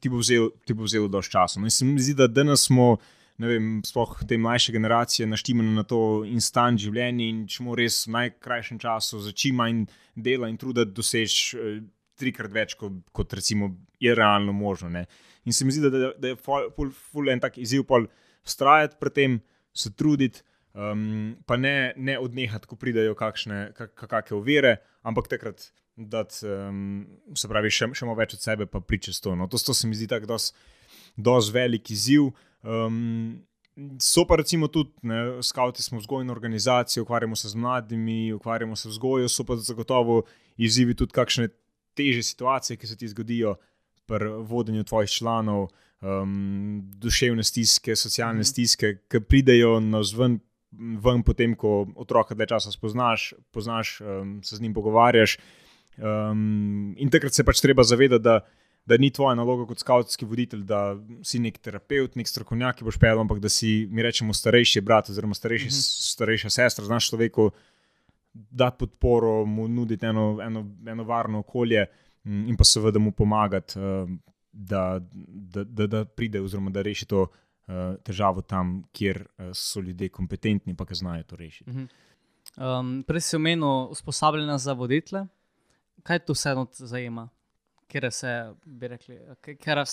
ti 0.00 0.10
bo 0.10 0.20
vzelo 0.20 0.50
vzel 0.68 1.08
dovolj 1.08 1.30
časa. 1.30 1.60
No, 1.60 1.68
in 1.68 1.74
se 1.74 1.84
mi 1.84 2.02
zdi, 2.02 2.16
da 2.18 2.26
danes 2.26 2.66
smo 2.68 2.96
ne 3.42 3.50
vem, 3.50 3.68
sploh 3.82 4.14
te 4.28 4.38
mlajše 4.38 4.72
generacije 4.72 5.26
naštimane 5.26 5.72
na 5.74 5.82
to 5.82 6.22
instant 6.28 6.78
življenje 6.78 7.26
in 7.26 7.40
če 7.50 7.64
mu 7.66 7.74
res 7.78 8.04
v 8.06 8.14
najkrajšem 8.14 8.78
času 8.82 9.22
za 9.24 9.32
čim 9.34 9.58
manj 9.58 9.84
dela 10.14 10.50
in 10.50 10.58
truda 10.60 10.84
doseči 10.86 11.58
eh, 11.58 11.80
trikrat 12.18 12.52
več, 12.54 12.76
kot, 12.78 13.00
kot 13.10 13.34
recimo 13.34 13.72
je 13.98 14.14
realno 14.14 14.54
možno. 14.54 14.92
Ne. 14.94 15.06
In 15.44 15.52
se 15.52 15.66
mi 15.66 15.74
zdi, 15.74 15.90
da, 15.90 16.12
da 16.14 16.30
je 16.30 16.38
ful, 16.38 16.92
ful 17.10 17.30
en 17.32 17.42
tak 17.42 17.58
izziv, 17.58 17.82
pol 17.88 18.06
vztrajati 18.46 19.00
pri 19.00 19.14
tem, 19.14 19.40
se 19.74 19.90
truditi. 19.90 20.44
Um, 20.74 21.36
pa 21.46 21.54
ne, 21.54 21.92
ne 21.96 22.16
odnehati, 22.18 22.66
ko 22.66 22.74
pridejo 22.74 23.14
kakšne 23.14 23.68
kakšne 23.78 24.34
ovire, 24.34 24.72
ampak 25.06 25.28
takrat, 25.30 25.68
da 25.96 26.24
um, 26.42 27.06
se 27.36 27.48
pravi, 27.48 27.70
še, 27.70 27.88
še 27.94 28.06
malo 28.06 28.18
več 28.18 28.34
od 28.34 28.42
sebe, 28.42 28.66
pa 28.66 28.80
pričeš 28.82 29.20
to. 29.22 29.34
No, 29.38 29.46
to, 29.50 29.60
to 29.62 29.74
se 29.74 29.88
mi 29.88 29.94
zdi 29.94 30.08
tako, 30.10 30.38
je 31.16 31.52
velik 31.54 31.90
izziv. 31.94 32.32
Um, 32.62 33.44
so 34.02 34.24
pa 34.26 34.38
recimo 34.40 34.68
tudi, 34.68 34.90
ne, 35.02 35.42
skavti 35.42 35.82
smo 35.82 35.98
vzgojna 35.98 36.32
organizacija, 36.32 37.02
ukvarjamo 37.02 37.36
se 37.36 37.48
z 37.48 37.54
mladimi, 37.54 38.32
ukvarjamo 38.32 38.76
se 38.76 38.88
z 38.88 38.96
vzgojo, 38.96 39.28
so 39.28 39.44
pa 39.44 39.56
zagotovo 39.56 40.22
izzivi 40.56 40.94
tudi 40.94 41.14
kakšne 41.14 41.48
teže 41.94 42.22
situacije, 42.22 42.76
ki 42.76 42.86
se 42.86 42.96
ti 42.96 43.08
zgodijo 43.08 43.56
pri 44.06 44.28
vodenju 44.46 44.84
tvojih 44.84 45.10
članov, 45.10 45.68
um, 46.02 46.82
duševne 47.00 47.44
stiske, 47.44 47.96
socialne 47.96 48.42
mm. 48.42 48.50
stiske, 48.50 48.96
ki 49.08 49.22
pridejo 49.28 49.78
na 49.80 50.02
zven. 50.02 50.40
Ven, 50.74 51.20
potem, 51.22 51.52
ko 51.54 51.84
otroka 52.02 52.34
dve 52.34 52.48
časa 52.50 52.72
spoznaš, 52.74 53.28
poznaš 53.54 54.00
um, 54.02 54.40
se 54.42 54.56
z 54.56 54.64
njim 54.64 54.72
pogovarjaš. 54.74 55.36
Um, 55.98 56.94
in 56.98 57.10
takrat 57.10 57.34
se 57.34 57.44
pač 57.44 57.60
treba 57.60 57.82
zavedati, 57.82 58.22
da 58.22 58.40
da 58.86 58.96
ni 58.96 59.10
tvoja 59.10 59.34
naloga 59.34 59.66
kot 59.66 59.80
skavtski 59.80 60.26
voditelj, 60.28 60.64
da 60.68 60.80
si 61.24 61.40
nek 61.40 61.56
terapeut, 61.64 62.18
nek 62.20 62.28
strokovnjak, 62.28 62.78
ki 62.78 62.88
boš 62.88 62.98
pel, 63.00 63.20
ampak 63.22 63.40
da 63.40 63.48
si, 63.52 63.86
mi 63.90 64.04
rečemo, 64.04 64.34
starejši 64.36 64.82
brat 64.84 65.08
oziroma 65.12 65.34
starejši, 65.34 65.70
mm 65.70 65.76
-hmm. 65.76 66.10
starejša 66.12 66.50
sestra, 66.50 66.84
znaš 66.84 67.08
človeku 67.08 67.50
dati 68.32 68.78
podporo, 68.78 69.44
mu 69.46 69.68
nuditi 69.68 70.06
eno, 70.06 70.38
eno, 70.42 70.66
eno 70.86 71.04
varno 71.04 71.38
okolje 71.38 71.86
in 72.24 72.56
pa 72.56 72.64
seveda 72.64 72.98
mu 72.98 73.12
pomagati, 73.12 73.78
uh, 73.78 74.10
da, 74.52 75.00
da, 75.28 75.64
da, 75.64 75.86
da 75.86 76.04
pride 76.04 76.40
oziroma 76.40 76.70
da 76.70 76.82
reši 76.82 77.06
to 77.06 77.22
uh, 77.22 77.74
težavo 78.02 78.42
tam, 78.42 78.82
kjer 78.92 79.26
uh, 79.38 79.50
so 79.52 79.80
ljudje 79.80 80.08
kompetentni, 80.08 80.76
pa 80.76 80.86
ki 80.86 80.94
znajo 80.94 81.22
to 81.22 81.36
rešiti. 81.36 81.70
Mm 81.70 81.76
-hmm. 81.76 82.80
um, 82.80 83.04
prej 83.06 83.20
si 83.20 83.36
omenil 83.36 83.88
usposabljanje 83.90 84.58
za 84.58 84.72
voditele. 84.72 85.26
Kaj 86.04 86.20
to 86.28 86.36
vse 86.36 86.54
zajema? 86.86 87.28
kjer 87.94 88.12
se, 88.12 88.30
bi 88.64 88.88
rekli, 88.88 89.18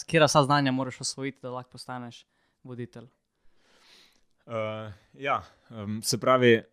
kjer 0.08 0.26
vsa 0.26 0.44
znanja 0.44 0.72
moraš 0.72 1.02
osvojiti, 1.02 1.40
da 1.42 1.52
lahko 1.52 1.72
postaneš 1.72 2.26
voditelj. 2.64 3.06
Uh, 4.46 4.90
ja, 5.14 5.44
um, 5.70 6.02
se 6.04 6.18
pravi, 6.20 6.64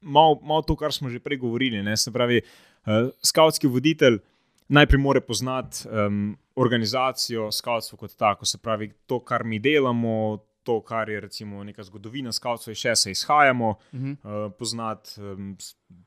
malo 0.00 0.38
mal 0.42 0.62
to, 0.62 0.76
kar 0.76 0.92
smo 0.92 1.08
že 1.08 1.18
prej 1.18 1.40
govorili. 1.40 1.82
Ne, 1.82 1.96
se 1.96 2.12
pravi, 2.12 2.42
uh, 2.42 3.08
skautski 3.24 3.66
voditelj 3.66 4.20
najprej 4.68 5.00
mora 5.00 5.20
poznati 5.20 5.88
um, 5.88 6.36
organizacijo, 6.56 7.48
skautstvo 7.52 7.98
kot 7.98 8.16
tako, 8.16 8.46
se 8.46 8.58
pravi, 8.58 8.92
to, 9.06 9.20
kar 9.24 9.44
mi 9.44 9.58
delamo. 9.58 10.44
To, 10.64 10.78
kar 10.80 11.10
je 11.10 11.20
recimo 11.20 11.64
neka 11.64 11.84
zgodovina 11.84 12.32
je 12.72 12.74
še 12.74 12.94
se 12.96 13.10
izhajamo, 13.10 13.70
uh 13.70 14.00
-huh. 14.00 14.16
uh, 14.24 14.52
poznati 14.58 15.20
um, 15.20 15.56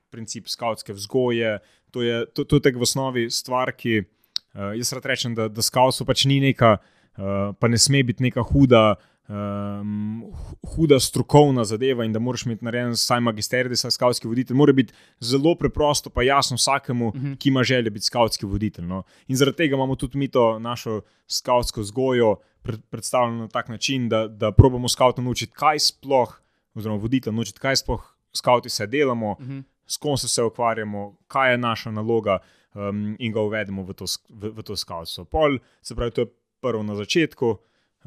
princip 0.09 0.47
skautske 0.47 0.93
vzgoje, 0.93 1.59
to 1.91 2.01
je 2.01 2.25
tudi 2.33 2.71
v 2.71 2.81
osnovi 2.81 3.29
stvar, 3.29 3.71
ki 3.71 4.01
uh, 4.01 4.73
jaz 4.77 4.93
rad 4.93 5.05
rečem, 5.05 5.35
da, 5.35 5.47
da 5.47 5.61
skautstvo 5.61 6.05
pač 6.05 6.25
ni 6.25 6.39
neka, 6.39 6.77
uh, 7.17 7.53
pa 7.59 7.67
ne 7.67 7.77
sme 7.77 8.03
biti 8.03 8.23
neka 8.23 8.41
huda 8.41 8.95
um, 9.27 10.33
huda 10.75 10.99
strokovna 10.99 11.65
zadeva 11.65 12.05
in 12.05 12.13
da 12.13 12.19
moraš 12.19 12.45
imeti 12.45 12.65
narejen 12.65 12.91
vsaj 12.95 13.19
magister, 13.19 13.69
da 13.69 13.75
si 13.75 13.91
skavtski 13.91 14.27
voditelj. 14.27 14.57
Mora 14.57 14.73
biti 14.73 14.93
zelo 15.19 15.55
preprosto, 15.55 16.09
pa 16.09 16.23
jasno 16.23 16.55
vsakemu, 16.55 17.07
uh 17.07 17.13
-huh. 17.13 17.37
ki 17.37 17.49
ima 17.49 17.63
željo 17.63 17.91
biti 17.91 18.05
skavtski 18.05 18.45
voditelj. 18.45 18.85
No. 18.85 19.03
In 19.27 19.35
zaradi 19.35 19.57
tega 19.57 19.75
imamo 19.75 19.95
tudi 19.95 20.17
mi 20.17 20.27
to 20.27 20.59
našo 20.59 21.01
skavtsko 21.27 21.81
vzgojo 21.81 22.35
pred, 22.61 22.79
predstavljeno 22.89 23.41
na 23.41 23.47
tak 23.47 23.69
način, 23.69 24.09
da, 24.09 24.27
da 24.27 24.51
probamo 24.51 24.89
skavtom 24.89 25.25
naučiti, 25.25 25.53
kaj 25.55 25.79
sploh, 25.79 26.41
oziroma 26.73 27.01
voditelj 27.01 27.33
naučiti, 27.33 27.59
kaj 27.59 27.75
sploh 27.75 28.15
skavti 28.33 28.69
se 28.69 28.87
delamo. 28.87 29.31
Uh 29.31 29.37
-huh. 29.37 29.63
S 29.89 29.97
kom 29.97 30.17
se 30.17 30.43
ukvarjamo, 30.43 31.15
kaj 31.27 31.51
je 31.51 31.57
naša 31.57 31.91
naloga, 31.91 32.39
um, 32.73 33.15
in 33.19 33.33
ga 33.33 33.41
uvedemo 33.41 33.83
v 33.83 33.93
to, 33.93 34.05
v, 34.29 34.49
v 34.49 34.63
to 34.63 34.75
skavtstvo. 34.75 35.25
Pol, 35.25 35.59
se 35.81 35.95
pravi, 35.95 36.11
to 36.11 36.21
je 36.21 36.27
prvo 36.61 36.83
na 36.83 36.95
začetku, 36.95 37.57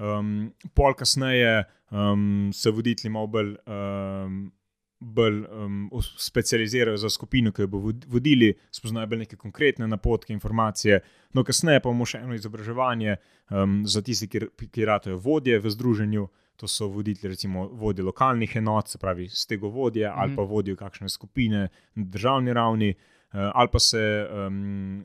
Um, 0.01 0.53
pol 0.75 0.95
kasneje 0.95 1.65
um, 1.91 2.51
se 2.53 2.71
voditelji 2.71 3.13
malo 3.13 3.27
bolj, 3.27 3.55
um, 3.67 4.53
bolj 5.01 5.45
um, 5.45 5.91
specializirajo 6.17 6.97
za 6.97 7.11
skupino, 7.11 7.53
ki 7.53 7.63
jo 7.63 7.69
bo 7.69 7.81
vodili, 8.07 8.55
spoznajo 8.73 9.07
bolj 9.07 9.25
neke 9.25 9.37
konkretne 9.37 9.89
napotke, 9.89 10.33
informacije. 10.33 11.01
No, 11.35 11.45
kasneje 11.45 11.83
pa 11.85 11.93
imamo 11.93 12.09
še 12.09 12.23
eno 12.25 12.35
izobraževanje 12.35 13.17
um, 13.51 13.83
za 13.85 14.03
tiste, 14.03 14.31
ki, 14.33 14.47
ki 14.73 14.89
ratajo 14.89 15.21
vodje 15.21 15.61
v 15.61 15.75
združenju. 15.77 16.29
To 16.61 16.69
so 16.69 16.91
voditelji, 16.93 17.31
recimo 17.33 17.63
vodje 17.73 18.05
lokalnih 18.05 18.57
enot, 18.61 18.89
se 18.93 18.99
pravi, 19.01 19.29
stego 19.29 19.69
vodje 19.73 20.09
mm 20.09 20.13
-hmm. 20.13 20.23
ali 20.23 20.37
pa 20.37 20.43
vodijo 20.43 20.77
kakšne 20.77 21.09
skupine 21.09 21.69
na 21.95 22.05
državni 22.05 22.53
ravni, 22.53 22.91
uh, 22.91 23.39
ali 23.55 23.69
pa 23.73 23.79
se 23.79 24.29
um, 24.29 25.05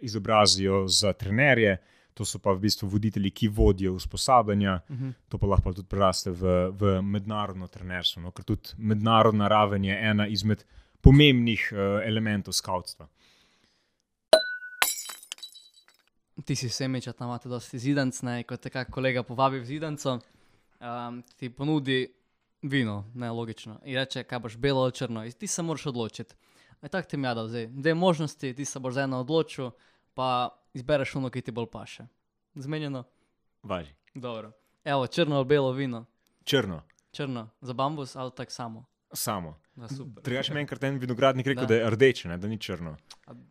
izobrazijo 0.00 0.88
za 0.88 1.12
trenerje 1.12 1.78
to 2.14 2.24
so 2.24 2.38
pa 2.38 2.52
v 2.52 2.60
bistvu 2.66 2.88
voditelji, 2.88 3.30
ki 3.30 3.48
vodijo 3.48 3.94
usposabljanja, 3.94 4.80
uh 4.88 4.96
mhm. 4.96 5.08
-huh. 5.08 5.12
to 5.28 5.38
pa 5.38 5.46
lahko 5.46 5.72
tudi 5.72 5.88
preraste 5.88 6.30
v, 6.30 6.70
v 6.70 7.02
mednarodno 7.02 7.68
trenerstvo. 7.68 8.22
No? 8.22 8.30
Ker 8.30 8.44
tudi 8.44 8.68
mednarodna 8.76 9.48
raven 9.48 9.84
je 9.84 9.98
ena 10.10 10.26
izmed 10.26 10.64
pomembnih 11.00 11.72
uh, 11.72 11.78
elementov 12.06 12.52
skavtstva. 12.52 13.08
Ti 16.44 16.56
si 16.56 16.68
se 16.68 16.88
meče 16.88 17.12
tam, 17.12 17.38
da 17.44 17.60
si 17.60 17.78
zidanc, 17.78 18.22
ne? 18.22 18.42
kot 18.42 18.60
te 18.60 18.70
kak 18.70 18.90
kolega 18.90 19.22
povabi 19.22 19.60
v 19.60 19.64
zidanco, 19.64 20.18
um, 20.80 21.22
ti 21.36 21.50
ponudi 21.50 22.08
vino, 22.62 23.04
ne 23.14 23.30
logično. 23.30 23.80
In 23.84 23.96
reče, 23.96 24.24
kaj 24.24 24.38
boš 24.38 24.56
belo 24.56 24.82
ali 24.82 24.92
črno, 24.92 25.24
in 25.24 25.32
ti 25.32 25.46
se 25.46 25.62
moraš 25.62 25.86
odločiti. 25.86 26.34
Tako 26.90 27.08
ti 27.08 27.16
je 27.16 27.48
zdaj, 27.48 27.66
dve 27.66 27.94
možnosti, 27.94 28.54
ti 28.54 28.64
se 28.64 28.78
boš 28.78 28.94
za 28.94 29.02
eno 29.02 29.20
odločil, 29.20 29.70
pa 30.14 30.61
izbereš 30.74 31.16
ono, 31.16 31.30
ki 31.30 31.42
ti 31.42 31.50
bolj 31.50 31.66
paše. 31.72 32.06
Zmenjeno. 32.54 33.04
Važi. 33.62 33.94
Dobro. 34.14 34.52
Evo, 34.84 35.06
črno 35.06 35.36
ali 35.36 35.44
belo 35.44 35.72
vino. 35.72 36.04
Črno. 36.44 36.82
Črno. 37.12 37.48
Za 37.60 37.72
bambus 37.72 38.16
ali 38.16 38.30
tako 38.36 38.52
samo. 38.52 38.84
Samo. 39.12 39.58
Drugač 40.24 40.50
mi 40.50 40.56
je 40.56 40.60
enkrat 40.60 40.84
en 40.84 40.98
vinogradnik 40.98 41.46
rekel, 41.46 41.62
da, 41.62 41.68
da 41.68 41.74
je 41.74 41.90
rdeče, 41.90 42.28
ne? 42.28 42.36
da 42.38 42.48
ni 42.48 42.58
črno. 42.60 42.96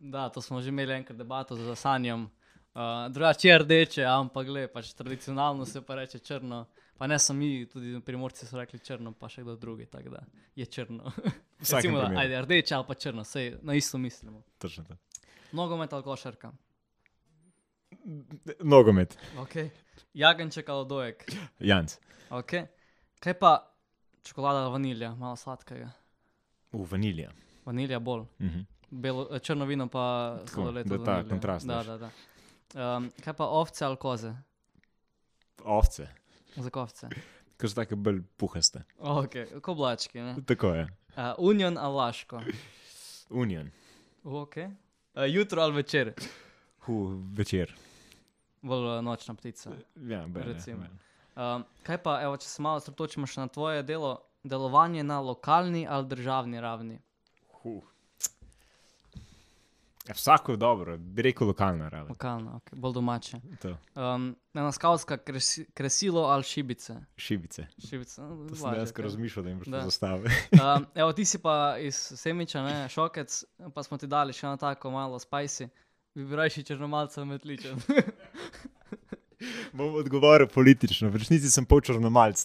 Da, 0.00 0.28
to 0.28 0.42
smo 0.42 0.60
že 0.60 0.68
imeli 0.68 0.94
enkrat 0.94 1.18
debato 1.18 1.56
z 1.56 1.74
Sanjem. 1.76 2.28
Uh, 2.74 3.12
Drugače 3.12 3.48
je 3.48 3.58
rdeče, 3.58 4.04
ampak 4.04 4.46
gled, 4.46 4.70
pač 4.72 4.92
tradicionalno 4.96 5.64
se 5.64 5.82
pa 5.82 5.94
reče 5.94 6.18
črno. 6.18 6.66
Pa 6.98 7.06
ne 7.06 7.18
samo 7.18 7.38
mi, 7.38 7.66
tudi 7.66 8.00
primorci 8.00 8.46
so 8.46 8.56
rekli 8.58 8.78
črno, 8.78 9.12
pa 9.12 9.28
še 9.28 9.42
kdo 9.42 9.56
drugi, 9.56 9.86
tako 9.86 10.14
da 10.14 10.22
je 10.56 10.66
črno. 10.66 11.12
Recimo, 11.72 11.98
da, 11.98 12.12
ajde, 12.20 12.40
rdeče 12.42 12.74
ali 12.74 12.84
pa 12.88 12.94
črno, 12.94 13.22
vse 13.22 13.58
na 13.62 13.74
isto 13.74 13.98
mislimo. 13.98 14.42
Točno 14.58 14.84
tako. 14.84 15.00
Nogomet 15.52 15.92
ali 15.92 16.02
košarka? 16.02 16.52
Nogomet. 18.60 19.18
Okay. 19.38 19.70
Jagenček 20.14 20.68
ali 20.68 20.88
dojek? 20.88 21.24
Janc. 21.60 21.96
Okay. 22.30 22.66
Kaj 23.20 23.34
pa 23.38 23.72
čokolada 24.22 24.58
ali 24.64 24.72
vanilija, 24.72 25.14
malo 25.14 25.36
sladkega? 25.36 25.90
V 26.72 26.86
vanilija. 26.90 27.30
Vanilija 27.64 27.98
bolj. 27.98 28.20
Uh. 28.20 28.28
-huh. 28.40 28.64
Belo, 28.90 29.38
črno 29.38 29.64
vino 29.64 29.88
pa 29.88 30.38
zelo 30.54 30.70
lepo. 30.70 30.96
Da, 30.96 31.04
ta 31.04 31.28
kontrast. 31.28 31.66
Da, 31.66 31.82
da, 31.82 31.98
da. 31.98 32.10
Um, 32.96 33.12
kaj 33.24 33.32
pa 33.32 33.46
ovce 33.46 33.84
ali 33.84 33.96
koze? 33.96 34.34
Ovce. 35.64 36.08
Za 36.56 36.70
kovce. 36.70 37.08
Ker 37.56 37.70
so 37.70 37.74
tako 37.74 37.96
bolj 37.96 38.22
puhaste. 38.36 38.82
Okay. 38.98 39.60
Koblački. 39.60 40.20
Ne? 40.20 40.36
Tako 40.46 40.66
je. 40.66 40.82
Uh, 41.16 41.22
union 41.38 41.78
ali 41.78 41.94
laško? 41.94 42.40
Union. 43.30 43.70
Okay. 44.24 44.66
Uh, 45.14 45.22
jutro 45.28 45.62
ali 45.62 45.74
večer? 45.74 46.12
Hu, 46.78 47.22
večer. 47.32 47.74
Bolj 48.62 48.88
uh, 48.88 49.04
nočna 49.04 49.34
ptica. 49.34 49.72
Ja, 49.96 50.26
bere, 50.26 50.56
um, 51.36 51.64
kaj 51.82 52.02
pa, 52.02 52.18
evo, 52.22 52.36
če 52.36 52.48
se 52.48 52.62
malo 52.62 52.82
osredotočimo 52.82 53.26
še 53.26 53.42
na 53.42 53.48
tvoje 53.50 53.82
delo, 53.82 54.18
delovanje 54.42 55.02
na 55.02 55.20
lokalni 55.20 55.86
ali 55.88 56.06
državni 56.06 56.60
ravni? 56.60 57.00
Hu. 57.62 57.80
Ja, 60.08 60.14
vsako 60.14 60.56
dobro, 60.56 60.96
bi 60.98 61.22
rekel 61.22 61.46
lokalna 61.46 61.88
raven. 61.88 62.08
Lokalna, 62.08 62.52
okay. 62.52 62.74
bolj 62.74 62.92
domače. 62.92 63.36
Um, 63.94 64.36
Ena 64.54 64.72
skavska 64.72 65.16
kresi, 65.16 65.66
kresilo 65.74 66.20
ali 66.20 66.42
šibice? 66.42 66.96
Šibice. 67.16 67.66
šibice. 67.88 68.22
No, 68.22 68.48
to 68.48 68.56
sem 68.56 68.74
jaz 68.74 68.92
razmišljal, 68.96 69.44
da 69.44 69.50
jim 69.50 69.58
boš 69.58 69.68
zastavil. 69.68 70.26
um, 70.52 70.86
evo, 70.94 71.12
ti 71.12 71.24
si 71.24 71.38
pa 71.38 71.76
iz 71.78 71.94
Semiča, 72.16 72.62
ne, 72.62 72.88
šokec, 72.88 73.44
pa 73.74 73.82
smo 73.82 73.98
ti 73.98 74.06
dali 74.06 74.32
še 74.32 74.46
eno 74.46 74.56
tako 74.56 74.90
malo 74.90 75.18
spicy. 75.18 75.68
Bi 76.14 76.24
bil 76.24 76.36
rajši 76.36 76.64
črnomalce 76.64 77.24
metličen. 77.24 77.80
bom 79.72 79.94
odgovoril 79.94 80.46
politično, 80.48 81.08
v 81.10 81.22
resnici 81.22 81.50
sem 81.50 81.66
pol 81.66 81.80
črnomalc. 81.80 82.44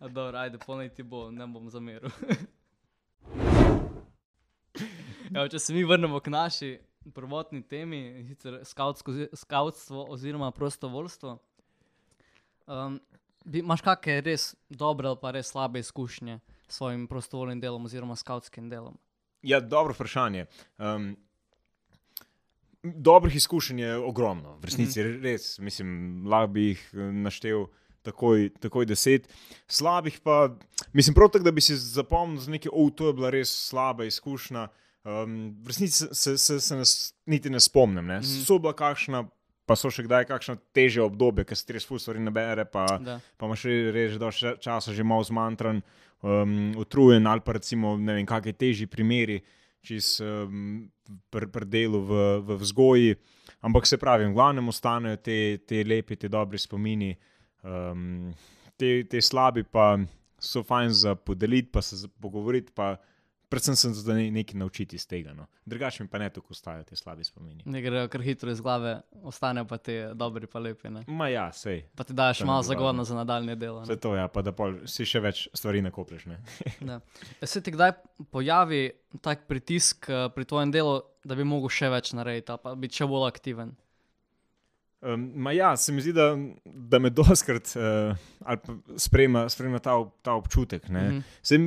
Dobro, 0.00 0.38
ajde, 0.38 0.58
ponaj 0.66 0.92
ti 0.94 1.02
bo, 1.02 1.30
ne 1.30 1.46
bom 1.46 1.70
zameril. 1.70 2.10
Evo, 5.34 5.46
če 5.48 5.58
se 5.58 5.74
mi 5.74 5.84
vrnemo 5.86 6.20
k 6.20 6.32
naši 6.32 6.70
prvotni 7.14 7.62
temi, 7.62 8.24
sicer 8.28 8.60
skavtstvo 9.34 10.04
oziroma 10.10 10.50
prostovoljstvo. 10.50 11.38
Um, 12.66 13.00
Imáš 13.46 13.80
kakšne 13.80 14.20
res 14.20 14.50
dobre 14.68 15.08
ali 15.08 15.16
pa 15.16 15.30
res 15.32 15.48
slabe 15.48 15.80
izkušnje 15.80 16.40
s 16.68 16.76
svojim 16.76 17.06
prostovoljnim 17.08 17.60
delom 17.60 17.84
oziroma 17.88 18.16
skavtskim 18.16 18.68
delom? 18.68 18.98
Ja, 19.42 19.60
dobro 19.60 19.94
vprašanje. 19.96 20.44
Um, 20.76 21.16
dobrih 22.82 23.36
izkušenj 23.36 23.80
je 23.80 23.96
ogromno, 23.96 24.56
v 24.60 24.64
resnici 24.64 25.02
mm 25.02 25.22
res. 25.22 25.58
Mislim, 25.58 26.24
lahko 26.26 26.52
bi 26.52 26.66
jih 26.72 26.84
eh, 26.92 27.12
naštel 27.12 27.66
takoj, 28.02 28.50
takoj 28.60 28.86
deset. 28.86 29.28
Slabih 29.68 30.20
pa, 30.24 30.56
mislim, 30.92 31.14
prav 31.14 31.28
tako, 31.28 31.44
da 31.44 31.52
bi 31.52 31.60
si 31.60 31.76
zapomnil, 31.76 32.40
da 32.40 32.52
je 32.52 32.96
to 32.96 33.12
bila 33.12 33.30
res 33.30 33.52
slaba 33.68 34.04
izkušnja. 34.04 34.68
Um, 35.04 35.56
v 35.64 35.72
resnici 35.72 36.06
se, 36.12 36.38
se, 36.38 36.60
se, 36.60 36.76
nas 36.76 37.14
niti 37.26 37.50
ne 37.50 37.60
spomnim. 37.60 38.06
Ne? 38.06 38.18
Mm 38.18 38.22
-hmm. 38.22 38.46
So 38.46 38.58
bila 38.58 38.72
kakšna. 38.72 39.28
Pa 39.66 39.76
so 39.76 39.90
še 39.90 40.02
kdaj 40.02 40.24
kakšno 40.24 40.56
teže 40.74 41.02
obdobje, 41.02 41.44
ki 41.44 41.54
se 41.54 41.66
ti 41.66 41.72
res 41.72 41.86
fusori 41.86 42.18
ne 42.18 42.30
bere, 42.30 42.64
pa, 42.64 42.86
pa 43.36 43.46
imaš 43.46 43.60
že 43.62 44.18
dolgo 44.18 44.56
časa, 44.58 44.92
že 44.92 45.04
malo 45.04 45.22
zmantran, 45.22 45.82
um, 46.22 46.74
utrujen, 46.76 47.26
ali 47.26 47.40
pa 47.40 47.52
recimo, 47.52 47.96
ne 47.96 48.14
vem, 48.14 48.26
kakšni 48.26 48.52
težji 48.52 48.86
primeri, 48.86 49.40
čez 49.82 50.20
um, 50.24 50.86
pri 51.30 51.48
pr 51.50 51.66
delu 51.66 52.00
v, 52.04 52.22
v 52.44 52.58
vzgoji. 52.60 53.16
Ampak 53.66 53.86
se 53.86 53.98
pravi, 54.00 54.28
v 54.28 54.36
glavnem 54.36 54.68
ostanejo 54.72 55.20
te, 55.20 55.60
te 55.68 55.82
lepe, 55.84 56.16
te 56.16 56.30
dobre 56.32 56.58
spomini, 56.58 57.12
um, 57.64 58.30
te, 58.76 59.04
te 59.04 59.20
slabi 59.20 59.64
pa 59.68 59.98
so 60.40 60.62
fajn 60.64 60.90
za 60.96 61.14
podeliti, 61.14 61.68
pa 61.72 61.82
se 61.84 62.08
pogovoriti. 62.20 62.72
Pa 62.72 62.94
predvsem 63.50 63.76
sem 63.76 63.94
se 63.94 64.14
ne, 64.14 64.30
nekaj 64.30 64.58
naučiti 64.58 64.96
iz 64.96 65.06
tega. 65.06 65.34
No. 65.34 65.46
Drugače 65.66 66.02
mi 66.02 66.08
pa 66.08 66.18
ne 66.18 66.30
tako 66.30 66.54
ostajajo 66.54 66.84
ti 66.84 66.96
slabi 66.96 67.24
spomini. 67.24 67.62
Ne 67.66 67.82
grejo 67.82 68.08
kar 68.08 68.22
hitro 68.22 68.50
iz 68.50 68.60
glave, 68.60 69.00
ostanejo 69.22 69.66
pa 69.68 69.78
ti 69.78 69.98
dobri, 70.14 70.46
pa 70.46 70.62
lepi. 70.62 70.90
Ne? 70.90 71.04
Ma 71.08 71.28
ja, 71.28 71.48
sej. 71.52 71.82
Pa 71.96 72.04
ti 72.04 72.14
daš 72.14 72.44
malo 72.46 72.62
zagodno 72.62 73.04
za 73.04 73.14
nadaljne 73.14 73.56
delo. 73.56 73.82
Vse 73.82 73.98
to, 74.00 74.14
ja, 74.16 74.28
pa 74.28 74.42
da 74.46 74.54
si 74.86 75.06
še 75.06 75.20
več 75.20 75.48
stvari 75.54 75.82
nakoplješ. 75.82 76.28
Se 77.42 77.60
ti 77.64 77.74
kdaj 77.74 77.92
pojavi 78.30 78.90
tak 79.20 79.46
pritisk 79.50 80.08
uh, 80.08 80.28
pri 80.34 80.44
tvojem 80.44 80.72
delu, 80.74 81.00
da 81.24 81.34
bi 81.34 81.44
mogel 81.44 81.72
še 81.74 81.90
več 81.90 82.14
narediti, 82.14 82.54
pa 82.62 82.74
biti 82.78 83.02
še 83.02 83.10
bolj 83.10 83.28
aktiven? 83.28 83.74
Um, 85.00 85.48
ja, 85.52 85.76
se 85.76 85.92
mi 85.92 86.02
zdi, 86.04 86.12
da, 86.12 86.34
da 86.90 86.98
me 86.98 87.10
doskrat 87.20 87.72
uh, 87.76 88.16
spremlja, 88.96 89.48
spremlja 89.48 89.78
ta, 89.84 89.94
ta 90.22 90.34
občutek. 90.34 90.88
Mm 90.88 90.96
-hmm. 90.96 91.22
se, 91.42 91.58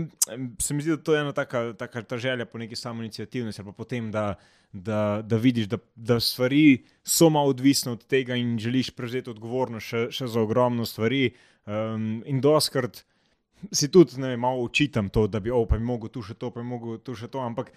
se 0.59 0.73
mi 0.73 0.81
zdi, 0.81 0.91
da 0.91 0.97
to 0.97 1.15
je 1.15 1.21
ena 1.21 1.31
taka, 1.31 1.73
taka 1.73 2.01
ta 2.01 2.17
želja 2.17 2.45
po 2.45 2.57
neki 2.57 2.75
samoinicijativnosti, 2.75 3.61
ali 3.61 3.71
pa 3.71 3.71
potem, 3.71 4.11
da, 4.11 4.35
da, 4.73 5.21
da 5.25 5.37
vidiš, 5.37 5.65
da, 5.65 5.77
da 5.95 6.19
stvari 6.19 6.83
so 7.03 7.29
malo 7.29 7.49
odvisne 7.49 7.91
od 7.91 8.05
tega 8.05 8.35
in 8.35 8.59
želiš 8.59 8.89
prevzeti 8.89 9.29
odgovornost 9.29 9.87
še, 9.87 10.07
še 10.11 10.27
za 10.27 10.41
ogromno 10.41 10.85
stvari. 10.85 11.31
Um, 11.65 12.23
in 12.25 12.41
doskrat 12.41 13.05
si 13.71 13.91
tudi 13.91 14.21
ne, 14.21 14.37
malo 14.37 14.61
učitam 14.61 15.09
to, 15.09 15.27
da 15.27 15.39
bi 15.39 15.51
oh, 15.51 15.67
lahko 15.71 16.07
tu 16.07 16.21
še 16.21 16.33
to, 16.33 16.49
pa 16.51 16.59
lahko 16.59 16.97
tu 16.97 17.15
še 17.15 17.27
to. 17.27 17.39
Ampak 17.39 17.71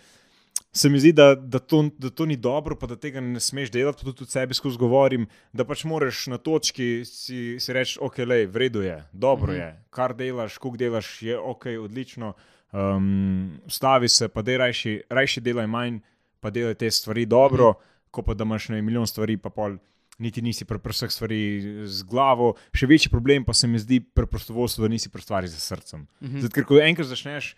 se 0.72 0.88
mi 0.88 0.98
zdi, 0.98 1.12
da, 1.12 1.34
da, 1.34 1.58
to, 1.58 1.90
da 1.98 2.10
to 2.10 2.26
ni 2.26 2.36
dobro, 2.36 2.76
pa 2.76 2.86
da 2.86 2.96
tega 2.96 3.20
ne 3.20 3.40
smeš 3.40 3.70
delati. 3.70 4.00
Pa 4.00 4.12
tudi 4.12 4.30
sebi 4.30 4.54
skozi 4.54 4.78
govorim, 4.78 5.24
da 5.52 5.64
pač 5.64 5.84
moraš 5.84 6.26
na 6.26 6.38
točki 6.38 7.04
si, 7.04 7.56
si 7.56 7.72
reči, 7.72 7.98
ok, 7.98 8.18
le, 8.20 8.46
v 8.46 8.56
redu 8.58 8.82
je, 8.82 9.02
dobro 9.12 9.52
Mhm. 9.52 9.56
je, 9.56 9.68
kar 9.90 10.14
delaš, 10.14 10.58
koliko 10.58 10.76
delaš, 10.78 11.22
je 11.22 11.38
ok, 11.38 11.66
odlično. 11.80 12.34
Um, 12.72 13.58
stavi 13.66 14.08
se, 14.08 14.28
pa 14.28 14.42
dej 14.42 14.56
rajši, 14.58 15.02
rajši 15.10 15.40
delaj 15.40 15.66
manj, 15.66 15.98
pa 16.40 16.50
delaj 16.50 16.74
te 16.74 16.90
stvari 16.90 17.26
dobro, 17.26 17.70
Mhm. 17.70 17.80
ko 18.10 18.22
pa 18.22 18.34
da 18.34 18.44
imaš 18.44 18.68
ne, 18.68 18.82
milijon 18.82 19.06
stvari, 19.06 19.36
pa 19.36 19.50
pol. 19.50 19.78
Niti 20.18 20.40
nisi 20.40 20.64
pri 20.64 20.78
vseh 20.80 21.10
stvari 21.10 21.38
z 21.84 22.02
glavo. 22.02 22.54
Še 22.72 22.86
večji 22.86 23.10
problem 23.10 23.44
pa 23.44 23.52
se 23.52 23.66
mi 23.66 23.76
zdi 23.76 23.98
pri 24.00 24.24
prostovoljstvu, 24.26 24.80
da 24.80 24.88
nisi 24.88 25.10
pri 25.10 25.20
stvari 25.20 25.44
z 25.46 25.58
srcem. 25.58 26.06
Mhm. 26.22 26.40
Zato, 26.40 26.54
ker 26.54 26.64
ko 26.64 26.78
enkrat 26.80 27.06
začneš 27.06 27.50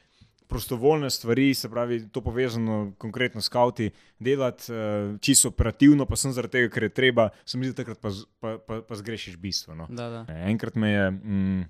prostovoljne 0.49 1.11
stvari, 1.11 1.55
se 1.55 1.69
pravi, 1.71 2.09
to 2.09 2.21
povezano 2.21 2.93
konkretno 2.99 3.41
s 3.41 3.49
kauti, 3.49 3.91
delati 4.19 4.73
uh, 4.73 5.21
čisto 5.21 5.49
operativno, 5.49 6.07
pa 6.07 6.17
sem 6.17 6.33
zaradi 6.33 6.53
tega, 6.53 6.71
ker 6.75 6.89
je 6.89 6.95
treba, 6.95 7.29
se 7.45 7.59
mi 7.59 7.69
zdi, 7.69 7.77
da 7.77 7.83
takrat 7.83 8.01
pa, 8.01 8.13
pa, 8.41 8.57
pa, 8.67 8.81
pa 8.89 8.97
zgrešiš 8.97 9.37
bistvo. 9.37 9.75
No. 9.75 9.87
Da, 9.91 10.09
da. 10.09 10.25
Enkrat 10.49 10.75
me 10.75 10.91
je 10.91 11.11
mm, 11.11 11.63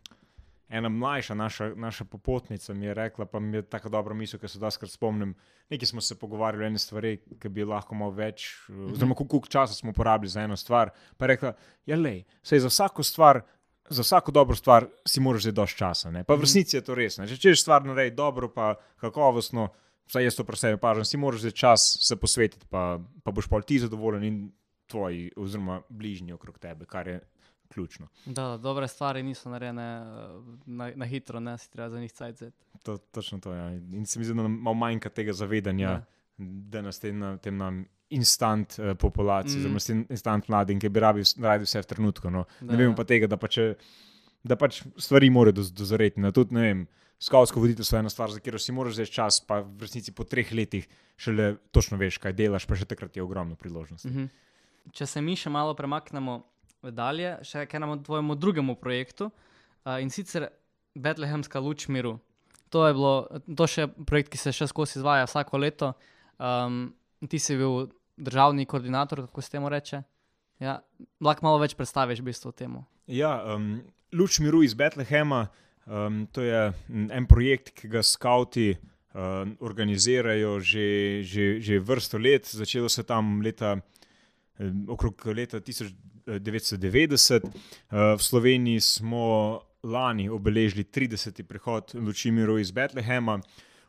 ena 0.68 0.88
mlajša 0.88 1.34
naša, 1.34 1.68
naša 1.74 2.04
popotnica 2.04 2.74
mi 2.74 2.86
je 2.86 2.94
rekla, 2.94 3.24
pa 3.26 3.40
mi 3.40 3.56
je 3.56 3.62
tako 3.62 3.88
dobro 3.88 4.14
misel, 4.14 4.40
ker 4.40 4.50
se 4.50 4.58
da 4.58 4.70
skrat 4.70 4.90
spomnim. 4.90 5.34
Nekaj 5.70 5.86
smo 5.86 6.00
se 6.00 6.18
pogovarjali 6.18 6.64
o 6.64 6.66
eni 6.66 6.78
stvari, 6.78 7.16
ki 7.40 7.48
bi 7.48 7.64
lahko 7.64 7.94
malo 7.94 8.10
več, 8.10 8.46
eh, 8.68 8.72
oziroma 8.92 9.14
koliko 9.14 9.48
časa 9.48 9.74
smo 9.74 9.92
porabili 9.92 10.30
za 10.30 10.42
eno 10.42 10.56
stvar. 10.56 10.90
Pa 11.16 11.24
je 11.24 11.28
rekla, 11.28 11.52
ja, 11.86 11.96
le, 11.96 12.22
sej 12.42 12.60
za 12.60 12.68
vsako 12.68 13.02
stvar. 13.02 13.42
Za 13.90 14.02
vsako 14.02 14.32
dobro 14.32 14.56
stvar 14.56 14.86
si 15.06 15.20
moraš 15.20 15.42
zdaj 15.42 15.52
dosti 15.52 15.78
časa. 15.78 16.10
Ne? 16.10 16.24
Pa 16.24 16.34
v 16.34 16.40
resnici 16.40 16.76
je 16.76 16.82
to 16.82 16.94
res. 16.94 17.18
Ne? 17.18 17.26
Če 17.26 17.36
češ 17.38 17.62
stvar 17.62 17.84
narediti 17.84 18.16
dobro, 18.16 18.48
pa 18.48 18.74
kakovostno, 18.96 19.68
vsaj 20.06 20.24
jaz 20.24 20.36
to 20.36 20.44
pri 20.44 20.56
sebi 20.56 20.78
pažem, 20.78 21.04
si 21.04 21.16
moraš 21.16 21.40
zdaj 21.40 21.54
čas 21.54 21.96
se 22.00 22.16
posvetiti, 22.16 22.66
pa, 22.66 22.98
pa 23.22 23.30
boš 23.30 23.48
pa 23.48 23.60
ti 23.60 23.78
zadovoljen 23.78 24.24
in 24.24 24.38
tvoji, 24.86 25.30
oziroma 25.36 25.82
bližnji 25.88 26.32
okrog 26.32 26.58
tebe, 26.58 26.84
kar 26.84 27.08
je 27.08 27.20
ključno. 27.68 28.08
Da, 28.26 28.42
da, 28.42 28.56
dobre 28.56 28.88
stvari 28.88 29.22
niso 29.22 29.50
narejene 29.50 29.82
eh, 29.82 30.28
na, 30.66 30.92
na 30.96 31.04
hitro, 31.06 31.40
ne 31.40 31.58
si 31.58 31.70
treba 31.70 31.90
za 31.90 32.00
njih 32.00 32.12
cajt 32.12 32.34
vzeti. 32.34 32.64
To, 32.82 32.96
točno 32.96 33.38
to 33.40 33.52
je. 33.52 33.58
Ja. 33.58 33.68
In 33.72 34.06
se 34.06 34.18
mi 34.18 34.24
zdi, 34.24 34.34
da 34.34 34.42
nam 34.42 34.52
malo 34.52 34.74
manjka 34.74 35.08
tega 35.08 35.32
zavedanja, 35.32 35.90
Ja. 35.90 36.04
da 36.38 36.82
nas 36.82 37.00
tem, 37.00 37.18
na- 37.18 37.36
tem 37.36 37.56
nam 37.56 37.84
instant 38.10 38.78
uh, 38.78 38.94
populaciji, 38.98 39.58
Mm. 39.58 39.76
oziroma 39.76 40.02
mm. 40.02 40.06
instant 40.10 40.48
mladim, 40.48 40.78
ki 40.80 40.88
bi 40.88 41.00
rabi 41.00 41.22
radi 41.42 41.64
vse 41.64 41.82
v 41.82 41.86
trenutku. 41.86 42.30
No. 42.30 42.44
Da, 42.60 42.72
Ne 42.72 42.76
vemo 42.78 42.92
ja. 42.92 42.96
pa 42.96 43.04
tega, 43.04 43.26
da 43.26 43.36
pač, 43.36 43.58
eh, 43.58 43.74
da 44.44 44.56
pač 44.56 44.82
stvari 44.96 45.30
morajo 45.30 45.58
doz- 45.60 45.72
dozoreti. 45.72 46.20
No. 46.20 46.32
Tudi, 46.32 46.54
ne 46.54 46.60
vem, 46.60 46.86
Skavtsko 47.18 47.58
voditeljstvo 47.60 47.96
je 47.96 48.00
ena 48.00 48.10
stvar, 48.10 48.30
za 48.30 48.38
katero 48.38 48.58
si 48.62 48.72
moraš 48.72 48.94
zdaj 48.94 49.06
čas, 49.10 49.40
pa 49.42 49.58
v 49.60 49.80
resnici 49.82 50.12
po 50.14 50.22
treh 50.24 50.52
letih 50.54 50.86
šele 51.18 51.56
točno 51.74 51.98
veš, 51.98 52.18
kaj 52.22 52.32
delaš, 52.32 52.62
pa 52.64 52.76
še 52.78 52.86
takrat 52.86 53.16
je 53.16 53.22
ogromno 53.22 53.56
priložnosti. 53.58 54.06
Mhm. 54.08 54.28
Če 54.94 55.06
se 55.06 55.20
mi 55.20 55.34
še 55.36 55.50
malo 55.50 55.74
premaknemo 55.74 56.44
dalje, 56.94 57.32
še 57.42 57.66
k 57.66 57.74
enemu 57.74 57.96
tvojemu 58.06 58.36
drugemu 58.38 58.76
projektu 58.78 59.26
uh, 59.32 59.98
in 60.00 60.10
sicer 60.14 60.46
Betlehemska 60.94 61.58
luč 61.60 61.88
miru. 61.88 62.20
To 62.70 62.86
je 62.86 62.94
bilo, 62.94 63.26
to 63.56 63.66
še 63.66 63.88
projekt, 64.06 64.30
ki 64.30 64.38
se 64.38 64.52
še 64.54 64.68
skozi 64.70 64.98
izvaja 65.00 65.26
vsako 65.26 65.58
leto. 65.58 65.92
Um, 66.38 66.94
ti 67.26 67.38
si 67.38 67.56
bil 67.56 67.88
državni 68.16 68.66
koordinator, 68.66 69.26
kako 69.26 69.42
se 69.42 69.50
temu 69.50 69.68
reče. 69.68 70.02
Ja, 70.58 70.80
lahko 71.22 71.46
malo 71.46 71.60
več 71.62 71.76
predstaviš 71.78 72.20
v 72.22 72.30
bistvu 72.30 72.52
temu. 72.52 72.84
Ja, 73.06 73.38
um, 73.54 73.78
Luč 74.12 74.40
miru 74.42 74.62
iz 74.66 74.74
Betlehema, 74.74 75.46
um, 75.86 76.26
to 76.32 76.42
je 76.42 76.72
en 76.90 77.28
projekt, 77.30 77.70
ki 77.78 77.90
ga 77.92 78.02
skauti 78.02 78.72
um, 78.74 79.54
organizirajo 79.60 80.58
že, 80.60 80.88
že, 81.22 81.46
že 81.62 81.78
vrsto 81.78 82.18
let. 82.18 82.48
Začelo 82.50 82.88
se 82.88 83.06
tam 83.06 83.38
leta, 83.44 83.76
um, 84.58 84.84
okrog 84.90 85.26
leta 85.30 85.62
1990. 85.62 87.46
Uh, 87.46 87.52
v 88.18 88.22
Sloveniji 88.22 88.80
smo 88.80 89.60
lani 89.82 90.28
obeležili 90.28 90.84
30. 90.84 91.42
prihod 91.46 91.94
Luči 91.94 92.34
miru 92.34 92.58
iz 92.58 92.74
Betlehema. 92.74 93.38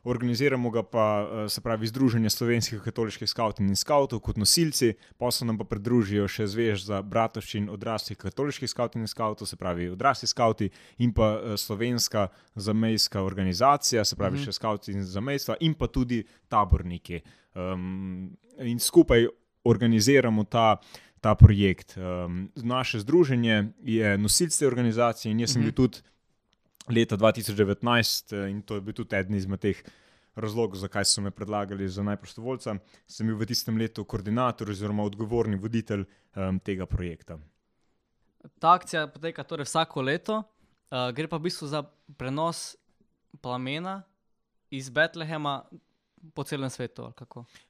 Organiziramo 0.04 0.70
ga 0.70 0.82
pa, 0.82 1.06
eh, 1.44 1.48
se 1.48 1.60
pravi, 1.60 1.86
Združenje 1.86 2.30
slovenskih 2.30 2.80
katoliških 2.80 3.28
skavtov 3.28 3.66
in 3.66 3.76
skavtov 3.76 4.20
kot 4.20 4.36
nosilci, 4.36 4.94
pa 5.18 5.30
se 5.30 5.44
nam 5.44 5.58
pa 5.58 5.64
pridružijo 5.64 6.28
še 6.28 6.46
Zvezda 6.46 7.02
Bratovščin 7.02 7.68
odraslih 7.68 8.18
katoliških 8.18 8.70
skavtov 8.70 9.00
in 9.02 9.06
skavtov, 9.06 9.46
se 9.46 9.56
pravi, 9.56 9.90
odrasli 9.90 10.28
skavti 10.28 10.70
in 10.98 11.12
pa 11.12 11.34
eh, 11.36 11.56
slovenska 11.56 12.28
zamejska 12.56 13.22
organizacija, 13.22 14.04
se 14.04 14.16
pravi, 14.16 14.36
Mhm. 14.36 14.42
mm. 14.42 14.44
še 14.44 14.52
skavti 14.52 14.92
in 14.92 15.04
zamejstva 15.04 15.56
in 15.60 15.74
pa 15.74 15.86
tudi 15.86 16.24
taborniki. 16.48 17.20
Um, 17.54 18.30
in 18.58 18.78
skupaj 18.78 19.26
organiziramo 19.64 20.44
ta. 20.44 20.80
Ta 21.20 21.34
projekt. 21.34 21.98
Um, 21.98 22.48
naše 22.56 23.00
združenje 23.00 23.72
je 23.84 24.18
nosilce 24.18 24.66
organizacije, 24.66 25.32
in 25.32 25.40
jaz 25.40 25.52
sem 25.52 25.60
Mhm. 25.60 25.68
bil 25.68 25.74
tudi 25.76 25.98
leta 26.90 27.16
2019, 27.16 28.32
eh, 28.32 28.50
in 28.50 28.62
to 28.62 28.78
je 28.78 28.84
bil 28.84 28.94
tudi 28.94 29.16
eden 29.16 29.34
izmed 29.34 29.60
teh 29.60 29.82
razlogov, 30.34 30.78
zakaj 30.80 31.04
so 31.04 31.20
me 31.20 31.30
predlagali 31.30 31.88
za 31.88 32.02
najprostovoljca. 32.02 32.76
Sem 33.06 33.26
bil 33.26 33.36
v 33.36 33.48
tistem 33.50 33.78
letu 33.78 34.04
koordinator 34.04 34.70
oziroma 34.70 35.04
odgovorni 35.04 35.58
voditelj 35.60 36.04
um, 36.04 36.60
tega 36.60 36.86
projekta. 36.86 37.38
Ta 38.58 38.74
akcija 38.78 39.06
poteka 39.12 39.44
torej 39.44 39.68
vsako 39.68 40.02
leto, 40.02 40.38
uh, 40.38 41.10
gre 41.14 41.28
pa 41.28 41.36
v 41.36 41.48
bistvu 41.50 41.68
za 41.68 41.82
prenos 42.16 42.76
plamena 43.42 44.02
iz 44.70 44.88
Betlehema 44.90 45.64
po 46.34 46.44
celem 46.44 46.70
svetu. 46.70 47.10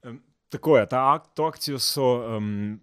Um, 0.04 0.20
tako 0.48 0.78
je, 0.78 0.87
ta 0.87 1.14
ak 1.14 1.33
to 1.35 1.48
akcijo 1.48 1.78
so 1.78 2.37
um, 2.37 2.80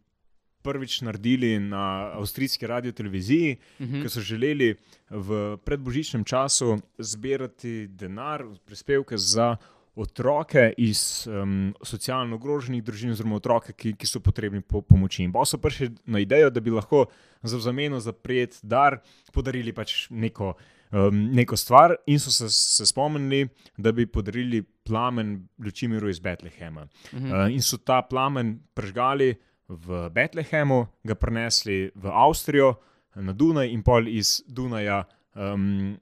prvič 0.62 1.02
naredili 1.02 1.60
na 1.60 2.12
avstrijski 2.13 2.67
radio-televiziji, 2.67 3.58
Mhm. 3.80 4.02
ki 4.02 4.10
so 4.10 4.22
želeli 4.22 4.76
v 5.10 5.58
predbožičnem 5.65 6.24
času 6.24 6.78
zbirati 6.98 7.88
denar, 7.88 8.43
prispevke 8.65 9.17
za 9.17 9.56
otroke 9.96 10.74
iz 10.78 11.28
um, 11.28 11.74
socialno 11.84 12.36
ogroženih 12.36 12.84
družin, 12.84 13.12
oziroma 13.12 13.36
otroke, 13.36 13.74
ki, 13.74 13.96
ki 13.98 14.08
so 14.08 14.20
potrebni 14.20 14.62
po 14.62 14.82
pomoči. 14.82 15.24
In 15.24 15.32
pa 15.34 15.46
so 15.46 15.58
prišli 15.58 15.89
na 16.06 16.20
idejo, 16.20 16.50
da 16.50 16.60
bi 16.60 16.70
lahko 16.70 17.06
za 17.43 17.60
zameno 17.60 18.00
za 18.00 18.13
prijet 18.13 18.60
dar 18.63 19.00
podarili 19.34 19.74
pač 19.74 20.08
neko. 20.10 20.54
Um, 20.91 21.34
neko 21.36 21.58
stvar, 21.58 21.96
in 22.08 22.20
so 22.20 22.32
se, 22.32 22.48
se 22.50 22.86
spomnili, 22.86 23.50
da 23.78 23.91
bi 23.91 24.06
podarili 24.08 24.62
plamen 24.63 25.48
Lučimiru 25.60 26.10
iz 26.10 26.20
Betlehema. 26.20 26.88
Mhm. 27.13 27.26
Uh, 27.32 27.52
in 27.52 27.62
so 27.62 27.78
ta 27.78 28.02
plamen 28.02 28.60
prežgali 28.74 29.34
v 29.69 30.10
Betlehemu, 30.10 30.88
ga 31.03 31.15
prenesli 31.15 31.91
v 31.93 32.06
Avstrijo, 32.08 32.75
na 33.15 33.34
Dunaj, 33.34 33.67
in 33.67 33.82
pol 33.82 34.08
iz 34.08 34.43
Dunaja 34.47 35.03
um, 35.34 35.97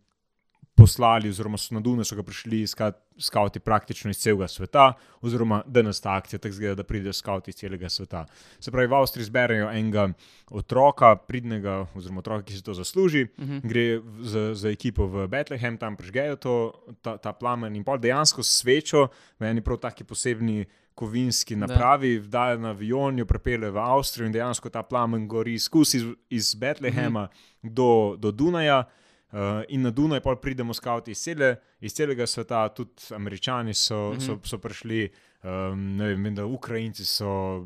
poslali, 0.75 1.29
oziroma 1.29 1.55
so 1.57 1.71
na 1.71 1.79
Dunaj 1.79 2.05
so 2.05 2.15
ga 2.15 2.23
prišli 2.23 2.61
iskat 2.61 2.97
skavti 3.17 3.59
praktično 3.59 4.11
iz 4.11 4.19
celega 4.19 4.47
sveta, 4.47 4.89
oziroma 5.21 5.61
danes 5.65 6.01
ta 6.01 6.11
akcija 6.13 6.35
tako 6.37 6.53
zgleda, 6.53 6.75
da 6.75 6.83
pridejo 6.83 7.13
skavti 7.13 7.49
iz 7.49 7.55
celega 7.55 7.87
sveta. 7.89 8.25
Se 8.59 8.71
pravi, 8.71 8.87
v 8.87 8.93
Avstriji 8.93 9.25
zberejo 9.25 9.69
enega 9.71 10.09
otroka, 10.51 11.15
pridnega, 11.17 11.87
oziroma 11.95 12.19
otroka, 12.19 12.43
ki 12.43 12.53
si 12.53 12.63
to 12.63 12.73
zasluži, 12.73 13.27
Mhm. 13.39 13.59
gre 13.63 13.99
v- 13.99 14.23
za, 14.23 14.53
za 14.53 14.69
ekipo 14.69 15.07
v 15.07 15.27
Betlehem, 15.27 15.77
tam 15.77 15.95
prežgejo 15.95 16.35
to, 16.35 16.55
ta, 17.01 17.15
ta 17.17 17.31
plamen 17.31 17.75
in 17.75 17.83
pol 17.83 17.97
dejansko 17.97 18.43
svečo, 18.43 19.07
v 19.39 19.45
eni 19.45 19.61
prav 19.61 19.77
taki 19.79 20.03
posebni 20.03 20.65
kovinski 20.95 21.55
Da. 21.55 21.65
napravi, 21.67 22.19
vdajo 22.19 22.57
na 22.57 22.69
avion, 22.69 23.19
jo 23.19 23.25
prepelje 23.25 23.69
v 23.69 23.77
Avstrijo 23.79 24.25
in 24.25 24.33
dejansko 24.33 24.69
ta 24.69 24.83
plamen 24.83 25.27
gori 25.27 25.59
skozi 25.59 25.97
iz, 25.97 26.05
iz 26.31 26.55
Betlehema 26.55 27.27
do, 27.61 27.89
do 28.17 28.31
Dunaja. 28.31 28.83
Uh, 29.27 29.39
in 29.67 29.81
na 29.81 29.89
Dunaj 29.91 30.21
pol 30.21 30.35
pridemo 30.35 30.73
skavti 30.73 31.11
iz, 31.11 31.19
cele, 31.19 31.49
iz 31.81 31.93
celega 31.93 32.23
sveta, 32.25 32.69
tudi 32.69 32.91
američani 33.11 33.73
so, 33.73 34.13
Mhm. 34.13 34.19
so, 34.21 34.39
so 34.43 34.57
prišli, 34.57 35.09
um, 35.43 35.97
ne 35.97 36.07
vem, 36.07 36.29
da 36.31 36.45
Ukrajinci 36.45 37.05
so 37.05 37.65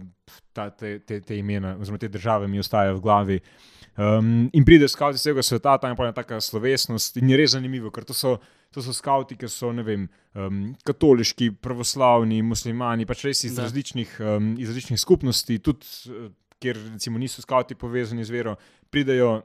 ta, 0.51 0.69
te, 0.69 0.99
te, 0.99 1.21
te 1.21 1.37
imena, 1.37 1.75
oziroma 1.77 1.97
te 1.97 2.07
države 2.07 2.47
mi 2.47 2.59
ostajajo 2.59 2.95
v 2.95 3.01
glavi. 3.01 3.39
Um, 3.99 4.49
in 4.53 4.63
pride 4.63 4.87
skavti 4.87 5.19
iz 5.19 5.25
celega 5.25 5.43
sveta, 5.43 5.73
tam 5.77 5.91
je 5.91 5.95
pa 5.99 6.05
ena 6.07 6.15
taka 6.15 6.37
slovesnost 6.39 7.17
in 7.19 7.33
je 7.33 7.37
res 7.41 7.51
zanimivo, 7.51 7.89
ker 7.91 8.05
to 8.07 8.15
so, 8.15 8.37
to 8.71 8.79
so 8.85 8.93
skavti, 8.95 9.35
ki 9.35 9.49
so 9.51 9.73
vem, 9.83 10.05
um, 10.39 10.61
katoliški, 10.87 11.49
pravoslavni, 11.59 12.39
muslimani, 12.47 13.07
pač 13.09 13.25
res 13.27 13.43
iz 13.43 13.57
Da. 13.57 13.65
različnih, 13.67 14.13
um, 14.23 14.53
iz 14.55 14.71
različnih 14.71 14.99
skupnosti, 14.99 15.59
tudi 15.59 15.85
eh, 16.07 16.29
kjer 16.63 16.79
recimo 16.93 17.19
niso 17.19 17.43
skavti 17.43 17.75
povezani 17.75 18.23
z 18.23 18.31
vero, 18.31 18.55
pridejo 18.89 19.41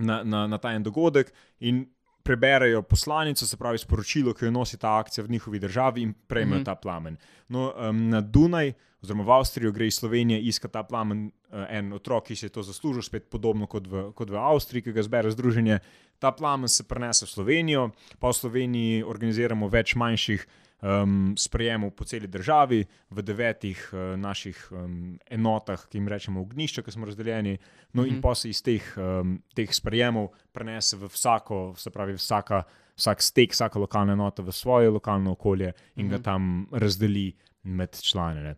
na, 0.00 0.22
na, 0.24 0.46
na 0.46 0.58
ta 0.58 0.72
en 0.72 0.82
dogodek 0.82 1.34
in 1.60 1.84
preberejo 2.26 2.82
poslanico, 2.82 3.46
se 3.46 3.56
pravi 3.56 3.78
sporočilo, 3.78 4.34
ki 4.34 4.48
jo 4.48 4.50
nosi 4.50 4.78
ta 4.82 4.96
akcija 4.98 5.24
v 5.24 5.30
njihovi 5.30 5.58
državi 5.62 6.02
in 6.02 6.14
prejmejo 6.26 6.60
Mhm. 6.60 6.64
ta 6.64 6.74
plamen. 6.74 7.16
No, 7.48 7.70
um, 7.78 8.08
na 8.10 8.20
Dunaj 8.20 8.72
oziroma 9.02 9.24
v 9.24 9.30
Avstrijo, 9.30 9.70
gre 9.72 9.86
iz 9.86 10.00
Slovenije 10.00 10.40
iskati 10.42 10.72
ta 10.72 10.82
plamen 10.82 11.26
uh, 11.52 11.64
en 11.70 11.92
otrok, 11.92 12.24
ki 12.26 12.36
si 12.36 12.46
je 12.46 12.50
to 12.50 12.62
zaslužil, 12.62 13.02
spet 13.02 13.30
podobno 13.30 13.66
kot 13.66 13.86
v, 13.86 14.10
kot 14.14 14.30
v 14.30 14.36
Avstriji, 14.40 14.82
ki 14.82 14.92
ga 14.92 15.02
zbere 15.02 15.30
združenje. 15.30 15.78
Ta 16.18 16.32
plamen 16.32 16.68
se 16.68 16.82
prenese 16.82 17.26
v 17.26 17.30
Slovenijo, 17.30 17.90
pa 18.18 18.28
v 18.28 18.32
Sloveniji 18.34 19.02
organiziramo 19.04 19.68
več 19.68 19.94
manjših 19.94 20.46
um, 20.82 21.34
sprejemov 21.38 21.90
po 21.96 22.04
celi 22.04 22.26
državi, 22.26 22.84
v 23.10 23.22
devetih 23.22 23.80
uh, 23.92 24.16
naših 24.20 24.56
um, 24.70 25.18
enotah, 25.30 25.86
ki 25.88 25.98
jim 25.98 26.08
rečemo 26.08 26.40
ognišča, 26.40 26.82
ki 26.82 26.92
smo 26.92 27.06
razdeljeni. 27.06 27.58
No, 27.92 28.02
mm 28.02 28.04
-hmm. 28.04 28.14
in 28.14 28.20
pa 28.20 28.34
se 28.34 28.50
iz 28.50 28.62
teh, 28.62 28.82
um, 28.96 29.42
teh 29.54 29.74
sprejemov 29.74 30.28
prenese 30.52 30.96
v 30.96 31.08
vsako, 31.08 31.74
se 31.76 31.90
pravi, 31.90 32.12
vsaka, 32.12 32.62
vsak 32.96 33.22
stek, 33.22 33.52
vsaka 33.52 33.78
lokalna 33.78 34.12
enota 34.12 34.42
v 34.42 34.52
svoje 34.52 34.90
lokalno 34.90 35.32
okolje 35.32 35.72
in 35.96 36.06
mm 36.06 36.08
-hmm. 36.08 36.10
ga 36.10 36.22
tam 36.22 36.66
razdeli 36.72 37.32
med 37.62 38.00
člane. 38.02 38.56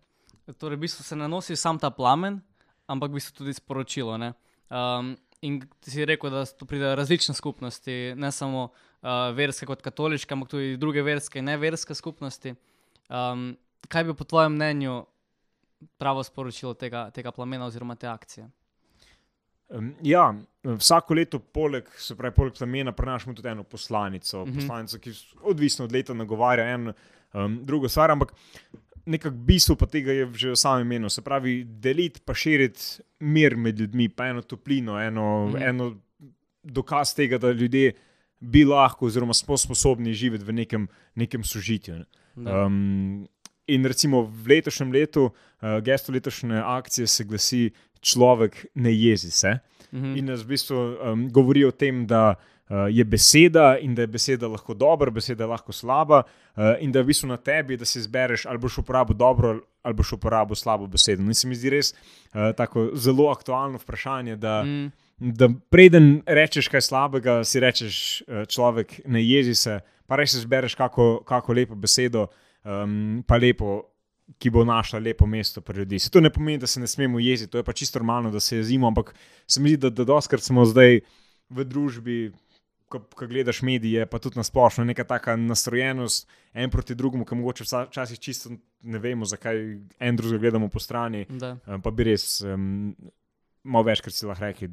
Torej, 0.59 0.77
v 0.77 0.81
bistvu 0.81 1.03
se 1.03 1.17
ne 1.17 1.29
nosi 1.29 1.57
sam 1.57 1.79
ta 1.79 1.91
plamen, 1.91 2.41
ampak 2.87 3.11
v 3.11 3.15
bistvu 3.15 3.37
tudi 3.37 3.53
sporočilo. 3.53 4.15
Um, 4.15 5.17
in 5.41 5.61
ti 5.81 5.91
si 5.91 6.05
rekel, 6.05 6.31
da 6.31 6.47
so 6.47 6.67
pridejo 6.67 6.95
različne 6.95 7.35
skupnosti, 7.35 8.15
ne 8.17 8.33
samo 8.33 8.65
uh, 8.65 8.71
verske 9.35 9.67
kot 9.67 9.83
katoliške, 9.83 10.35
ampak 10.35 10.51
tudi 10.51 10.77
druge 10.77 11.03
verske 11.03 11.39
in 11.39 11.49
neverske 11.51 11.95
skupnosti. 11.95 12.55
Um, 13.09 13.53
kaj 13.89 14.05
bi 14.05 14.15
po 14.15 14.25
tvojem 14.25 14.53
mnenju 14.53 15.05
pravo 15.99 16.23
sporočilo 16.27 16.75
tega, 16.75 17.09
tega 17.15 17.33
plamena 17.33 17.67
oziroma 17.67 17.95
te 17.95 18.09
akcije? 18.11 18.49
Ja, 20.03 20.35
vsako 20.65 21.15
leto, 21.15 21.39
poleg, 21.39 21.89
pravi, 22.17 22.35
poleg 22.35 22.57
plamena, 22.57 22.93
prenašamo 22.93 23.37
tudi 23.37 23.49
eno 23.49 23.63
poslanico, 23.63 24.43
uh 24.43 24.49
mhm. 24.49 24.53
-huh. 24.53 24.61
poslanico 24.61 24.99
ki 24.99 25.13
odvisno 25.43 25.85
od 25.85 25.93
leta 25.93 26.15
nagovarja 26.15 26.69
eno 26.69 26.93
um, 27.33 27.59
drugo 27.67 27.89
stvar. 27.89 28.11
Ampak 28.11 28.33
nekako 29.07 29.37
bistvo 29.37 29.77
pa 29.77 29.87
tega 29.87 30.13
je 30.13 30.29
že 30.35 30.51
v 30.51 30.57
samem 30.57 30.87
imenu. 30.87 31.11
Se 31.11 31.23
pravi, 31.23 31.65
deliti 31.65 32.21
pa 32.25 32.35
širiti 32.35 33.03
mir 33.19 33.57
med 33.57 33.81
ljudmi, 33.81 34.09
pa 34.09 34.27
eno 34.27 34.43
toplino, 34.43 35.01
eno, 35.01 35.49
mm. 35.49 35.63
eno 35.63 35.97
dokaz 36.63 37.15
tega, 37.15 37.39
da 37.39 37.53
ljudje 37.53 37.93
bi 38.41 38.65
lahko, 38.65 39.07
oziroma 39.07 39.35
smo 39.35 39.57
sposobni 39.57 40.15
živeti 40.15 40.45
v 40.45 40.53
nekem, 40.53 40.89
nekem 41.15 41.45
sožitju. 41.45 42.05
Um, 42.37 43.27
in 43.67 43.85
recimo 43.85 44.23
v 44.23 44.55
letošnjem 44.55 44.93
letu, 44.93 45.31
uh, 45.31 45.79
gesto 45.85 46.13
letošnje 46.13 46.63
akcije 46.65 47.07
se 47.07 47.25
glasi: 47.25 47.71
človek 48.01 48.67
ne 48.75 48.95
jezi 48.95 49.31
se. 49.31 49.59
-hmm. 49.93 50.19
In 50.19 50.25
nas 50.25 50.43
v 50.43 50.55
bistvu 50.55 50.77
um, 50.77 51.29
govori 51.33 51.65
o 51.65 51.71
tem, 51.71 52.07
da 52.07 52.35
uh, 52.35 52.87
je 52.91 53.05
beseda 53.05 53.77
in 53.81 53.95
da 53.95 54.03
je 54.03 54.13
beseda 54.13 54.49
lahko 54.49 54.75
dobra, 54.75 55.11
beseda 55.11 55.45
je 55.45 55.49
lahko 55.49 55.73
slaba, 55.73 56.23
uh, 56.23 56.77
in 56.81 56.93
da 56.93 56.99
je 56.99 57.03
v 57.03 57.13
bistvu 57.13 57.29
na 57.29 57.37
tebi, 57.37 57.77
da 57.77 57.85
si 57.85 57.99
izbereš 57.99 58.47
ali 58.47 58.59
boš 58.59 58.79
uporabil 58.79 59.17
dobro 59.17 59.61
ali 59.83 59.95
boš 59.95 60.13
uporabil 60.13 60.57
slabo 60.57 60.87
besedo. 60.87 61.23
In 61.23 61.35
se 61.35 61.49
mi 61.49 61.57
zdi 61.57 61.71
res 61.71 61.93
uh, 61.93 62.53
tako 62.57 62.91
zelo 62.95 63.31
aktualno 63.31 63.79
vprašanje. 63.79 64.37
Da, 64.37 64.63
mm. 64.65 64.91
Da 65.19 65.49
preden 65.71 66.21
rečeš 66.27 66.69
kaj 66.71 66.85
slabega, 66.87 67.41
si 67.45 67.61
rečeš, 67.61 68.23
človek 68.49 69.01
ne 69.11 69.23
jezi 69.25 69.55
se, 69.59 69.79
pa 70.07 70.17
res 70.17 70.37
izbereš 70.39 70.77
kako, 70.79 71.25
kako 71.27 71.57
lepo 71.59 71.75
besedo, 71.75 72.29
um, 72.63 73.25
pa 73.27 73.37
lepo, 73.37 73.81
ki 74.39 74.53
bo 74.53 74.63
našla 74.69 75.01
lepo 75.01 75.27
mesto 75.27 75.61
pri 75.65 75.83
ljudeh. 75.83 76.09
To 76.13 76.21
ne 76.21 76.31
pomeni, 76.31 76.61
da 76.61 76.67
se 76.67 76.81
ne 76.81 76.87
smemo 76.87 77.19
jeziti, 77.19 77.51
to 77.51 77.59
je 77.59 77.65
pa 77.65 77.73
čisto 77.73 77.99
normalno, 77.99 78.31
da 78.31 78.41
se 78.41 78.57
jezimo, 78.57 78.87
ampak 78.87 79.15
se 79.47 79.61
mi 79.61 79.73
zdi, 79.73 79.81
da, 79.89 79.91
da 79.91 80.05
doskrat 80.05 80.45
smo 80.45 80.67
zdaj 80.69 81.01
v 81.51 81.65
družbi, 81.65 82.19
ko, 82.89 83.01
ko 83.01 83.27
gledaš 83.27 83.63
medije, 83.63 84.07
pa 84.07 84.19
tudi 84.19 84.39
na 84.39 84.45
splošno, 84.45 84.85
neka 84.85 85.05
taka 85.05 85.37
nastrojenost 85.37 86.29
en 86.53 86.71
proti 86.71 86.95
drugemu, 86.95 87.25
ki 87.25 87.41
mogoče 87.41 87.65
včasih 87.89 88.19
čisto 88.21 88.53
ne 88.83 88.99
vemo, 88.99 89.29
zakaj 89.29 89.61
en 89.99 90.17
drugega 90.17 90.41
gledamo 90.45 90.69
po 90.69 90.81
strani. 90.81 91.27
Da. 91.29 91.57
Eh, 91.67 91.81
pa 91.85 91.91
bi 91.91 92.11
res 92.13 92.41
um, 92.45 92.95
malo 93.69 93.85
večkrat 93.85 94.15
si 94.15 94.27
lahko 94.27 94.49
rekel, 94.49 94.69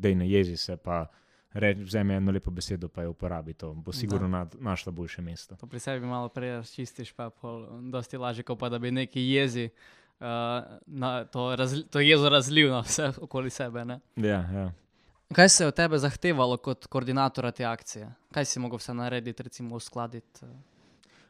da 0.00 0.14
ne 0.14 0.30
jezi 0.30 0.56
se. 0.56 0.76
Pa, 0.76 1.06
Reči, 1.52 1.80
vzemi 1.80 2.14
eno 2.14 2.32
lepo 2.32 2.50
besedo, 2.50 2.90
pa 2.92 3.02
jo 3.02 3.10
uporabi, 3.10 3.54
to 3.56 3.72
bo 3.74 3.92
sigurno 3.92 4.28
nad, 4.28 4.52
našla 4.60 4.92
boljše 4.92 5.22
mesto. 5.22 5.56
To 5.56 5.66
pri 5.66 5.80
sebi 5.80 6.06
malo 6.06 6.28
prej 6.28 6.50
razčistiš, 6.50 7.12
pa 7.16 7.24
je 7.24 7.30
dosti 7.90 8.20
lažje, 8.20 8.44
kot 8.44 8.58
pa 8.60 8.68
da 8.68 8.78
bi 8.78 8.90
neki 8.92 9.20
jezi 9.20 9.70
uh, 10.20 10.26
na, 10.86 11.24
to, 11.24 11.56
razli, 11.56 11.86
to 11.88 12.00
jezo 12.00 12.28
razlil 12.28 12.70
na 12.70 12.80
vse 12.80 13.12
okoli 13.20 13.50
sebe. 13.50 13.86
Ja, 14.16 14.44
ja. 14.52 14.72
Kaj 15.32 15.48
se 15.48 15.64
je 15.64 15.68
od 15.68 15.74
tebe 15.74 15.98
zahtevalo 15.98 16.56
kot 16.56 16.86
koordinatora 16.86 17.50
te 17.50 17.64
akcije? 17.64 18.12
Kaj 18.32 18.44
si 18.44 18.60
mogel 18.60 18.78
vse 18.78 18.94
narediti, 18.94 19.42
recimo, 19.42 19.76
uskladiti? 19.76 20.46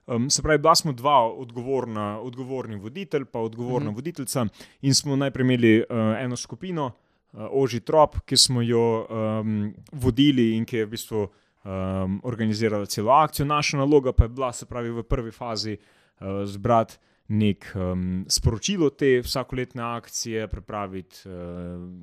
Um, 0.06 0.30
se 0.30 0.42
pravi, 0.42 0.58
da 0.58 0.74
smo 0.74 0.92
dva 0.92 1.26
odgovorna, 1.30 2.20
odgovorni 2.20 2.76
voditelj, 2.76 3.24
pa 3.24 3.38
odgovorna 3.38 3.90
mm 3.90 3.92
-hmm. 3.92 3.96
voditeljica, 3.96 4.46
in 4.82 4.94
smo 4.94 5.16
najprej 5.16 5.44
imeli 5.44 5.78
uh, 5.78 5.86
eno 6.18 6.36
skupino, 6.36 6.92
Oži 7.32 7.80
Trop, 7.80 8.16
ki 8.24 8.36
smo 8.36 8.62
jo 8.62 9.04
um, 9.04 9.74
vodili 9.92 10.54
in 10.56 10.64
ki 10.64 10.76
je 10.76 10.86
v 10.86 10.90
bistvu 10.90 11.24
um, 11.24 12.20
organizirala 12.24 12.86
celo 12.86 13.12
akcijo. 13.12 13.46
Naša 13.46 13.76
naloga 13.76 14.12
pa 14.12 14.24
je 14.24 14.28
bila, 14.28 14.52
se 14.52 14.66
pravi, 14.66 14.90
v 14.90 15.04
prvi 15.04 15.32
fazi 15.32 15.76
uh, 15.76 16.44
zbrati 16.48 16.96
nek 17.28 17.66
um, 17.76 18.24
sporočilo 18.28 18.90
te 18.90 19.18
vsakoletne 19.20 19.82
akcije, 19.82 20.48
pripraviti 20.48 21.28
uh, 21.28 21.34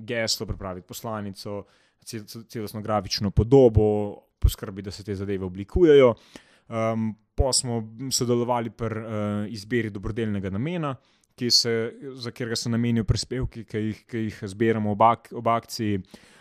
geslo, 0.06 0.46
pripraviti 0.46 0.88
poslanico, 0.88 1.64
celostno 2.48 2.82
grafično 2.82 3.32
podobo, 3.32 4.16
poskrbeti, 4.40 4.86
da 4.86 4.92
se 4.92 5.04
te 5.04 5.16
zadeve 5.16 5.46
oblikujejo. 5.46 6.14
Um, 6.70 7.16
pa 7.36 7.54
smo 7.54 7.82
sodelovali 8.12 8.70
pri 8.70 9.00
uh, 9.00 9.08
izbiri 9.50 9.90
dobrodelnega 9.90 10.50
namena, 10.50 10.96
se, 11.52 11.94
za 12.14 12.32
katerega 12.32 12.56
se 12.56 12.70
namenijo 12.70 13.04
prispevki, 13.04 13.66
ki 13.68 13.78
jih, 13.78 14.06
ki 14.08 14.24
jih 14.28 14.40
zbiramo 14.54 14.92
ob, 14.92 15.02
ak, 15.02 15.30
ob 15.36 15.48
akciji. 15.48 16.00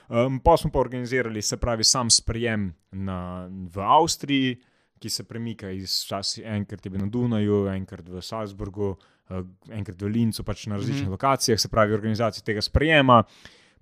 Um, 0.08 0.38
pa 0.44 0.56
smo 0.56 0.70
pa 0.70 0.78
organizirali, 0.78 1.42
se 1.42 1.56
pravi, 1.56 1.84
sam 1.84 2.10
sprejem 2.10 2.68
na, 2.92 3.48
v 3.48 3.80
Avstriji, 3.80 4.54
ki 5.00 5.10
se 5.10 5.24
premika 5.24 5.70
iz 5.70 6.02
časa, 6.06 6.44
enkrat 6.54 6.84
je 6.84 6.92
bil 6.92 7.02
na 7.02 7.10
Dunaju, 7.10 7.64
enkrat 7.72 8.08
v 8.08 8.22
Salzburgu, 8.22 8.94
uh, 8.94 9.42
enkrat 9.72 10.02
v 10.02 10.12
Lincu, 10.12 10.44
pač 10.44 10.66
na 10.66 10.76
različnih 10.76 11.02
mm 11.02 11.08
-hmm. 11.08 11.18
lokacijah, 11.18 11.60
se 11.60 11.68
pravi, 11.68 11.94
organizacija 11.94 12.44
tega 12.44 12.62
sprejema 12.62 13.22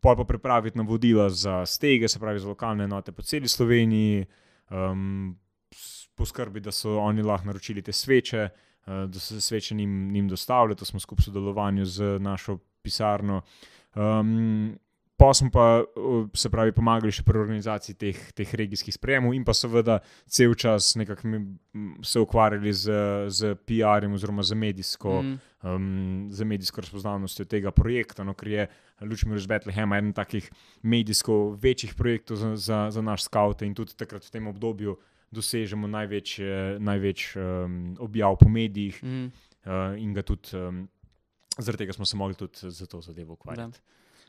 pa 0.00 0.16
pa 0.16 0.24
pripraviti 0.24 0.78
navodila 0.78 1.30
za 1.30 1.66
stege, 1.66 2.08
se 2.08 2.18
pravi 2.18 2.38
za 2.38 2.48
lokalne 2.48 2.84
enote 2.84 3.12
po 3.12 3.22
celi 3.22 3.48
Sloveniji, 3.48 4.26
um, 4.70 5.38
poskrbeti, 6.14 6.64
da 6.64 6.72
so 6.72 6.98
oni 6.98 7.22
lahko 7.22 7.46
naročili 7.46 7.82
te 7.82 7.92
sveče, 7.92 8.42
uh, 8.42 8.71
da 8.86 9.20
so 9.20 9.34
se 9.34 9.40
sveče 9.40 9.74
njim, 9.74 10.12
njim 10.12 10.28
dostavili, 10.28 10.76
to 10.76 10.84
smo 10.84 11.00
skupaj 11.00 11.22
v 11.22 11.24
sodelovanju 11.24 11.84
z 11.84 12.18
našo 12.18 12.58
pisarno. 12.82 13.42
Um, 13.94 14.78
Pa 15.22 15.34
smo 15.34 15.50
pa 15.50 15.84
se 16.34 16.50
pravi 16.50 16.72
pomagali 16.74 17.12
še 17.14 17.22
pri 17.22 17.38
organizaciji 17.38 17.94
teh, 17.94 18.16
teh 18.34 18.54
regijskih 18.58 18.96
sprejemov, 18.96 19.36
in 19.36 19.44
pa 19.46 19.54
seveda 19.54 20.00
cel 20.26 20.56
čas 20.58 20.88
se 22.02 22.18
ukvarjali 22.18 22.72
z, 22.74 22.96
z 23.30 23.52
PR-jem 23.62 24.16
oziroma 24.18 24.42
z 24.42 24.58
medijsko, 24.58 25.20
mm. 25.22 25.36
um, 25.62 26.26
z 26.34 26.48
medijsko 26.48 26.82
razpoznavnostjo 26.82 27.46
tega 27.46 27.70
projekta, 27.70 28.26
no, 28.26 28.34
ker 28.34 28.50
je 28.50 28.66
Lučmir 29.06 29.38
iz 29.38 29.46
Betlehema 29.46 30.00
eden 30.02 30.10
takih 30.16 30.48
medijsko 30.82 31.54
večjih 31.54 31.94
projektov 31.94 32.42
za, 32.42 32.56
za, 32.56 32.82
za 32.90 33.06
naš 33.06 33.28
scout 33.28 33.62
in 33.62 33.78
tudi 33.78 33.94
takrat 33.94 34.26
v 34.26 34.34
tem 34.40 34.50
obdobju 34.50 34.96
dosežemo 35.32 35.88
največ, 35.88 36.38
največ 36.78 37.26
um, 37.36 37.96
objav 38.00 38.36
po 38.40 38.48
medijih 38.52 38.98
mm. 39.02 39.26
uh, 39.64 39.96
in 39.96 40.12
ga 40.14 40.22
tudi 40.26 40.56
um, 40.58 40.84
zaradi 41.58 41.84
tega 41.84 41.92
smo 41.92 42.04
se 42.04 42.16
mogli 42.16 42.34
tudi 42.34 42.70
za 42.70 42.86
to 42.86 43.00
zadevo 43.00 43.32
ukvarjati. 43.32 43.78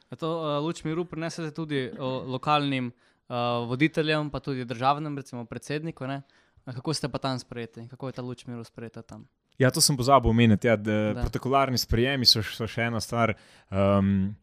Da. 0.10 0.16
To 0.16 0.58
uh, 0.58 0.64
luč 0.64 0.84
miru 0.84 1.06
prinesete 1.06 1.52
tudi 1.52 1.90
uh, 1.92 2.28
lokalnim 2.28 2.92
uh, 2.92 3.36
voditeljem, 3.68 4.30
pa 4.30 4.40
tudi 4.40 4.66
državnim, 4.66 5.18
recimo 5.18 5.46
predsedniku. 5.46 6.08
Ne? 6.08 6.22
Kako 6.66 6.94
ste 6.94 7.10
pa 7.10 7.18
tam 7.18 7.40
sprejeti? 7.40 7.88
Kako 7.90 8.08
je 8.08 8.14
ta 8.14 8.22
luč 8.22 8.46
miru 8.46 8.64
sprejeta 8.64 9.02
tam? 9.02 9.28
Ja, 9.58 9.72
to 9.72 9.82
sem 9.82 9.98
pozabil 9.98 10.30
omeniti. 10.30 10.68
Ja, 10.68 10.78
protokolarni 11.22 11.78
sprejemi 11.78 12.26
so, 12.26 12.42
so 12.44 12.68
še 12.68 12.88
ena 12.90 13.02
stvar. 13.02 13.36
Um, 13.70 14.34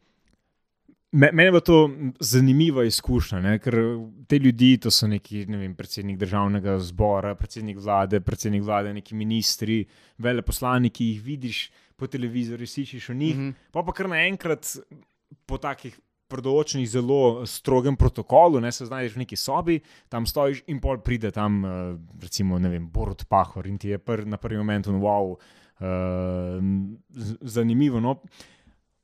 Mene 1.12 1.44
je 1.44 1.60
to 1.60 1.90
zanimiva 2.20 2.84
izkušnja, 2.86 3.40
ne? 3.42 3.56
ker 3.58 3.74
te 4.30 4.38
ljudi, 4.38 4.76
to 4.78 4.92
so 4.94 5.08
neki 5.10 5.42
ne 5.50 5.58
vem, 5.58 5.72
predsednik 5.74 6.18
državnega 6.20 6.76
zbora, 6.78 7.34
predsednik 7.34 7.80
vlade, 7.82 8.20
predsednik 8.20 8.62
vlade, 8.62 8.92
neki 8.94 9.14
ministri, 9.18 9.80
veleposlaniki, 10.18 11.08
jih 11.14 11.24
vidiš 11.24 11.64
po 11.96 12.06
televizorju, 12.06 12.66
slišiš 12.66 13.10
o 13.10 13.14
njih, 13.14 13.36
mm 13.36 13.48
-hmm. 13.48 13.72
pa 13.72 13.82
pa 13.82 13.92
kar 13.92 14.08
naenkrat 14.08 14.76
po 15.46 15.58
takih 15.58 15.98
predoločenih, 16.30 16.88
zelo 16.90 17.46
strogem 17.46 17.96
protokolu, 17.96 18.60
ne 18.60 18.72
se 18.72 18.86
znajdeš 18.86 19.16
v 19.16 19.18
neki 19.24 19.36
sobi, 19.36 19.80
tam 20.08 20.26
stojiš 20.26 20.62
in 20.66 20.80
pol 20.80 20.98
pride 20.98 21.30
tam, 21.30 21.64
uh, 21.64 21.98
recimo, 22.22 22.58
ne 22.58 22.68
vem, 22.68 22.88
Borod 22.90 23.24
Pahor 23.28 23.66
in 23.66 23.78
ti 23.78 23.88
je 23.88 23.98
pr, 23.98 24.24
na 24.26 24.36
prvi 24.36 24.56
moment, 24.56 24.86
wow, 24.86 25.34
uh, 25.34 25.38
zanimivo. 27.40 28.00
No? 28.00 28.20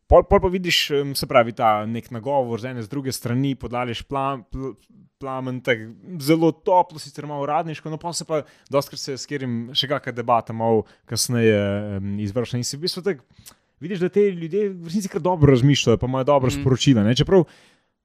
Pol, 0.06 0.22
pol 0.22 0.38
pa 0.38 0.48
vidiš, 0.52 0.80
se 1.18 1.26
pravi, 1.26 1.54
ta 1.56 1.80
nek 1.86 2.12
nagovor 2.14 2.62
z 2.62 2.70
ene 2.70 2.84
z 2.84 2.90
druge 2.92 3.12
strani, 3.12 3.56
podališ 3.58 4.04
plam, 4.06 4.44
pl, 4.52 4.76
plamen, 5.18 5.58
tak, 5.64 5.82
zelo 6.22 6.52
toplo, 6.52 7.00
sicer 7.02 7.26
malo 7.26 7.42
uradniško, 7.42 7.90
no 7.90 7.98
pa 7.98 8.12
se 8.14 8.26
pa, 8.28 8.44
doskrat 8.70 9.02
se 9.02 9.16
s 9.18 9.26
katerim 9.26 9.72
še 9.74 9.88
kakšna 9.90 10.14
debata, 10.14 10.54
malo 10.54 10.84
kasneje 11.10 11.58
izvršena 12.22 12.62
in 12.62 12.68
si 12.68 12.78
v 12.78 12.84
bistvu 12.86 13.02
tako 13.02 13.26
vidiš, 13.80 13.98
da 13.98 14.08
te 14.08 14.30
ljudje 14.30 14.68
v 14.68 14.84
resnici 14.84 15.08
kar 15.08 15.20
dobro 15.20 15.50
razmišljajo, 15.50 15.98
pa 15.98 16.06
imajo 16.06 16.24
dobro 16.24 16.48
mm. 16.48 16.60
sporočila. 16.60 17.02
Ne? 17.02 17.14
Čeprav 17.16 17.44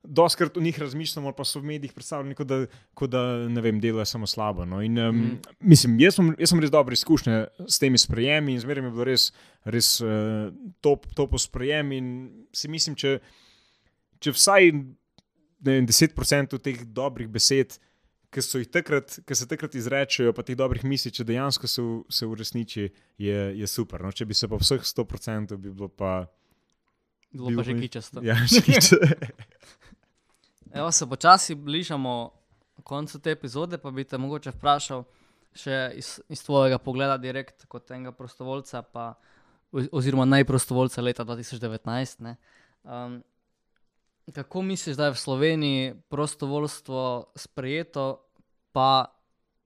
doskrat 0.03 0.57
o 0.57 0.61
njih 0.61 0.79
razmišljamo, 0.79 1.31
pa 1.37 1.43
so 1.45 1.59
v 1.59 1.67
medijih 1.69 1.93
predstavljeni, 1.93 2.35
kot 2.35 2.47
da, 2.47 2.57
kot 2.93 3.09
da 3.13 3.21
ne 3.47 3.61
vem, 3.61 3.79
delajo 3.79 4.05
samo 4.05 4.27
slabo. 4.27 4.65
No? 4.65 4.79
In, 4.81 4.97
um, 4.99 5.15
mm. 5.15 5.37
Mislim, 5.59 5.99
jaz 6.01 6.15
sem, 6.17 6.31
jaz 6.39 6.49
sem 6.49 6.59
res 6.59 6.71
dobre 6.73 6.97
izkušnje 6.97 7.35
s 7.67 7.77
temi 7.79 7.97
sprejemi 8.01 8.55
in 8.55 8.59
zmeraj 8.59 8.81
mi 8.81 8.89
je 8.89 8.95
bilo 8.95 9.05
res, 9.05 9.27
res 9.63 9.91
uh, 10.01 10.49
top, 10.81 11.05
topo 11.13 11.37
sprejem. 11.37 11.91
In 11.91 12.09
si 12.53 12.67
mislim, 12.67 12.95
če, 12.97 13.19
če 14.19 14.33
vsaj 14.33 14.71
vem, 15.61 15.85
10% 15.85 16.57
teh 16.59 16.81
dobrih 16.89 17.29
besed. 17.29 17.77
Ki, 18.31 18.39
so 18.39 18.61
jih 18.61 18.69
takrat, 18.71 19.17
ki 19.27 19.35
se 19.35 19.43
takrat 19.45 19.73
izrečejo, 19.75 20.31
pa 20.31 20.39
teh 20.47 20.55
dobrih 20.55 20.85
misli, 20.87 21.11
če 21.11 21.25
dejansko 21.27 21.67
se, 21.67 21.81
v- 21.83 22.03
se 22.07 22.25
uresniči, 22.25 22.85
je, 23.19 23.39
je 23.59 23.67
super. 23.67 23.99
No? 24.01 24.11
Če 24.15 24.23
bi 24.25 24.33
se 24.33 24.47
pa 24.47 24.55
vseh 24.55 24.79
100%, 24.87 25.57
bi 25.59 25.67
bilo 25.69 25.89
pa. 25.91 26.29
Bilo 27.31 27.51
Bil 27.51 27.59
pa 27.59 27.65
že 27.67 27.73
bi- 27.75 27.83
kičasto. 27.85 28.23
Ja, 28.23 28.37
skiče. 28.47 28.97
Evo 30.73 30.91
se 30.91 31.07
počasi 31.09 31.55
bližamo 31.55 32.31
koncu 32.83 33.19
te 33.19 33.31
epizode, 33.31 33.77
pa 33.77 33.91
bi 33.91 34.03
te 34.03 34.17
mogoče 34.17 34.51
vprašal 34.55 35.03
še 35.55 35.77
iz, 35.99 36.13
iz 36.31 36.43
tvojega 36.43 36.79
pogleda, 36.79 37.17
direkt 37.19 37.65
kot 37.71 37.91
enega 37.91 38.13
prostovoljca, 38.15 38.81
pa, 38.81 39.13
oz- 39.71 39.89
oziroma 39.91 40.25
najprostovoljca 40.25 41.03
leta 41.03 41.25
2019. 41.27 42.21
ne. 42.23 42.35
Um, 42.83 43.19
kako 44.33 44.61
misliš, 44.61 44.95
da 44.95 45.09
je 45.09 45.15
v 45.15 45.19
Sloveniji 45.19 45.93
prostovoljstvo 46.09 47.33
sprejeto, 47.35 48.23
pa 48.71 49.11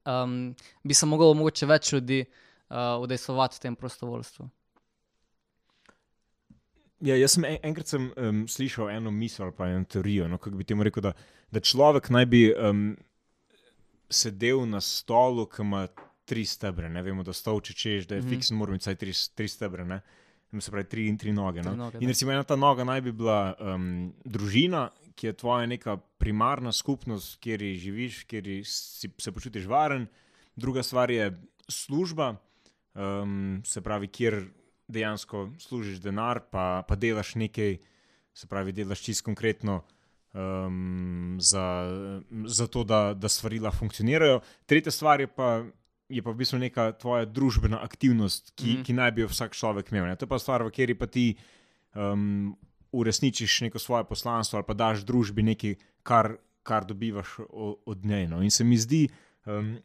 um, 0.05 0.55
bi 0.83 0.93
se 0.93 1.05
moglo 1.05 1.33
mogoče 1.33 1.69
več 1.69 1.93
ljudi 1.93 2.23
uh, 2.25 2.97
udejstvovati 3.01 3.59
v 3.59 3.65
tem 3.67 3.75
prostovoljstvu? 3.75 4.49
Ja, 7.03 7.15
jaz 7.19 7.35
sem 7.35 7.45
en, 7.45 7.57
enkrat 7.63 7.91
sem, 7.91 8.07
um, 8.15 8.45
slišal 8.47 8.89
eno 8.93 9.11
misel 9.11 9.49
ali 9.49 9.55
pa 9.57 9.67
eno 9.67 9.83
teorijo, 9.83 10.27
no, 10.31 10.37
kako 10.37 10.55
bi 10.57 10.63
temu 10.63 10.85
rekel, 10.87 11.03
da, 11.03 11.11
da 11.51 11.59
človek 11.59 12.09
naj 12.09 12.25
bi 12.31 12.43
um, 12.53 12.93
sedel 14.09 14.63
na 14.69 14.81
stolu, 14.81 15.47
ki 15.51 15.61
ima 15.61 15.87
tri 16.25 16.45
stebre. 16.45 16.89
Ne 16.89 17.03
vemo, 17.05 17.23
da 17.23 17.33
stol, 17.33 17.61
če 17.61 17.73
češ, 17.73 18.07
da 18.07 18.15
je 18.15 18.21
mm 18.21 18.25
-hmm. 18.25 18.29
fiksen, 18.29 18.57
mora 18.57 18.71
imeti 18.71 18.83
vsaj 18.83 18.95
tri, 18.95 19.13
tri 19.35 19.47
stebre. 19.47 19.85
Ne? 19.85 20.01
Se 20.59 20.71
pravi, 20.71 20.87
tri 20.89 21.07
in 21.07 21.17
tri 21.17 21.33
noge. 21.33 21.61
No? 21.61 21.71
Tri 21.71 21.77
noge, 21.77 21.97
in 22.01 22.07
recimo 22.07 22.31
ena 22.31 22.43
ta 22.43 22.55
noga 22.55 22.83
naj 22.83 23.01
bi 23.01 23.11
bila 23.11 23.55
um, 23.59 24.13
družina, 24.25 24.89
ki 25.15 25.27
je 25.27 25.33
tvoja 25.33 25.65
neka 25.65 25.97
primarna 26.17 26.71
skupnost, 26.71 27.39
kjer 27.39 27.59
živiš, 27.59 28.23
kjer 28.23 28.43
si, 28.63 29.11
se 29.17 29.31
počutiš 29.31 29.65
varen. 29.65 30.07
Druga 30.55 30.83
stvar 30.83 31.11
je 31.11 31.41
služba, 31.67 32.35
um, 32.93 33.61
se 33.65 33.81
pravi, 33.81 34.07
kjer 34.07 34.45
dejansko 34.87 35.49
služiš 35.59 35.99
denar, 36.01 36.39
pa, 36.51 36.83
pa 36.87 36.95
delaš 36.95 37.35
nekaj, 37.35 37.77
se 38.33 38.47
pravi, 38.47 38.71
delaš 38.71 39.01
čisto 39.01 39.25
konkretno. 39.25 39.83
Um, 40.35 41.37
za, 41.39 41.87
za 42.45 42.67
to, 42.67 42.83
da, 42.83 43.13
da 43.13 43.29
stvari 43.29 43.59
lahko 43.59 43.77
funkcionirajo. 43.85 44.41
Tretja 44.65 44.91
stvar 44.91 45.21
je 45.21 45.27
pa, 45.27 45.63
je 46.09 46.21
pa 46.21 46.31
v 46.31 46.35
bistvu 46.41 46.59
neka 46.59 46.89
tvoja 46.99 47.25
družbena 47.25 47.79
aktivnost, 47.83 48.51
ki, 48.55 48.73
mm. 48.73 48.83
ki 48.83 48.95
naj 48.97 49.13
bi 49.15 49.23
jo 49.23 49.29
vsak 49.31 49.55
človek 49.55 49.93
imel. 49.93 50.09
Ne? 50.09 50.17
To 50.19 50.27
je 50.27 50.31
pa 50.33 50.39
stvar, 50.39 50.65
v 50.67 50.73
kateri 50.75 50.97
pa 50.99 51.07
ti 51.07 51.37
um, 51.95 52.51
uresničiš 52.91 53.61
neko 53.61 53.79
svoje 53.79 54.03
poslanstvo 54.11 54.59
ali 54.59 54.67
pa 54.67 54.75
daš 54.75 55.05
družbi 55.07 55.43
nekaj, 55.55 55.79
kar, 56.03 56.35
kar 56.67 56.83
dobivaš 56.83 57.39
o, 57.47 57.77
od 57.85 58.05
nje. 58.05 58.27
No? 58.27 58.43
In 58.43 58.51
se 58.51 58.67
mi 58.67 58.75
zdi, 58.77 59.05
um, 59.47 59.77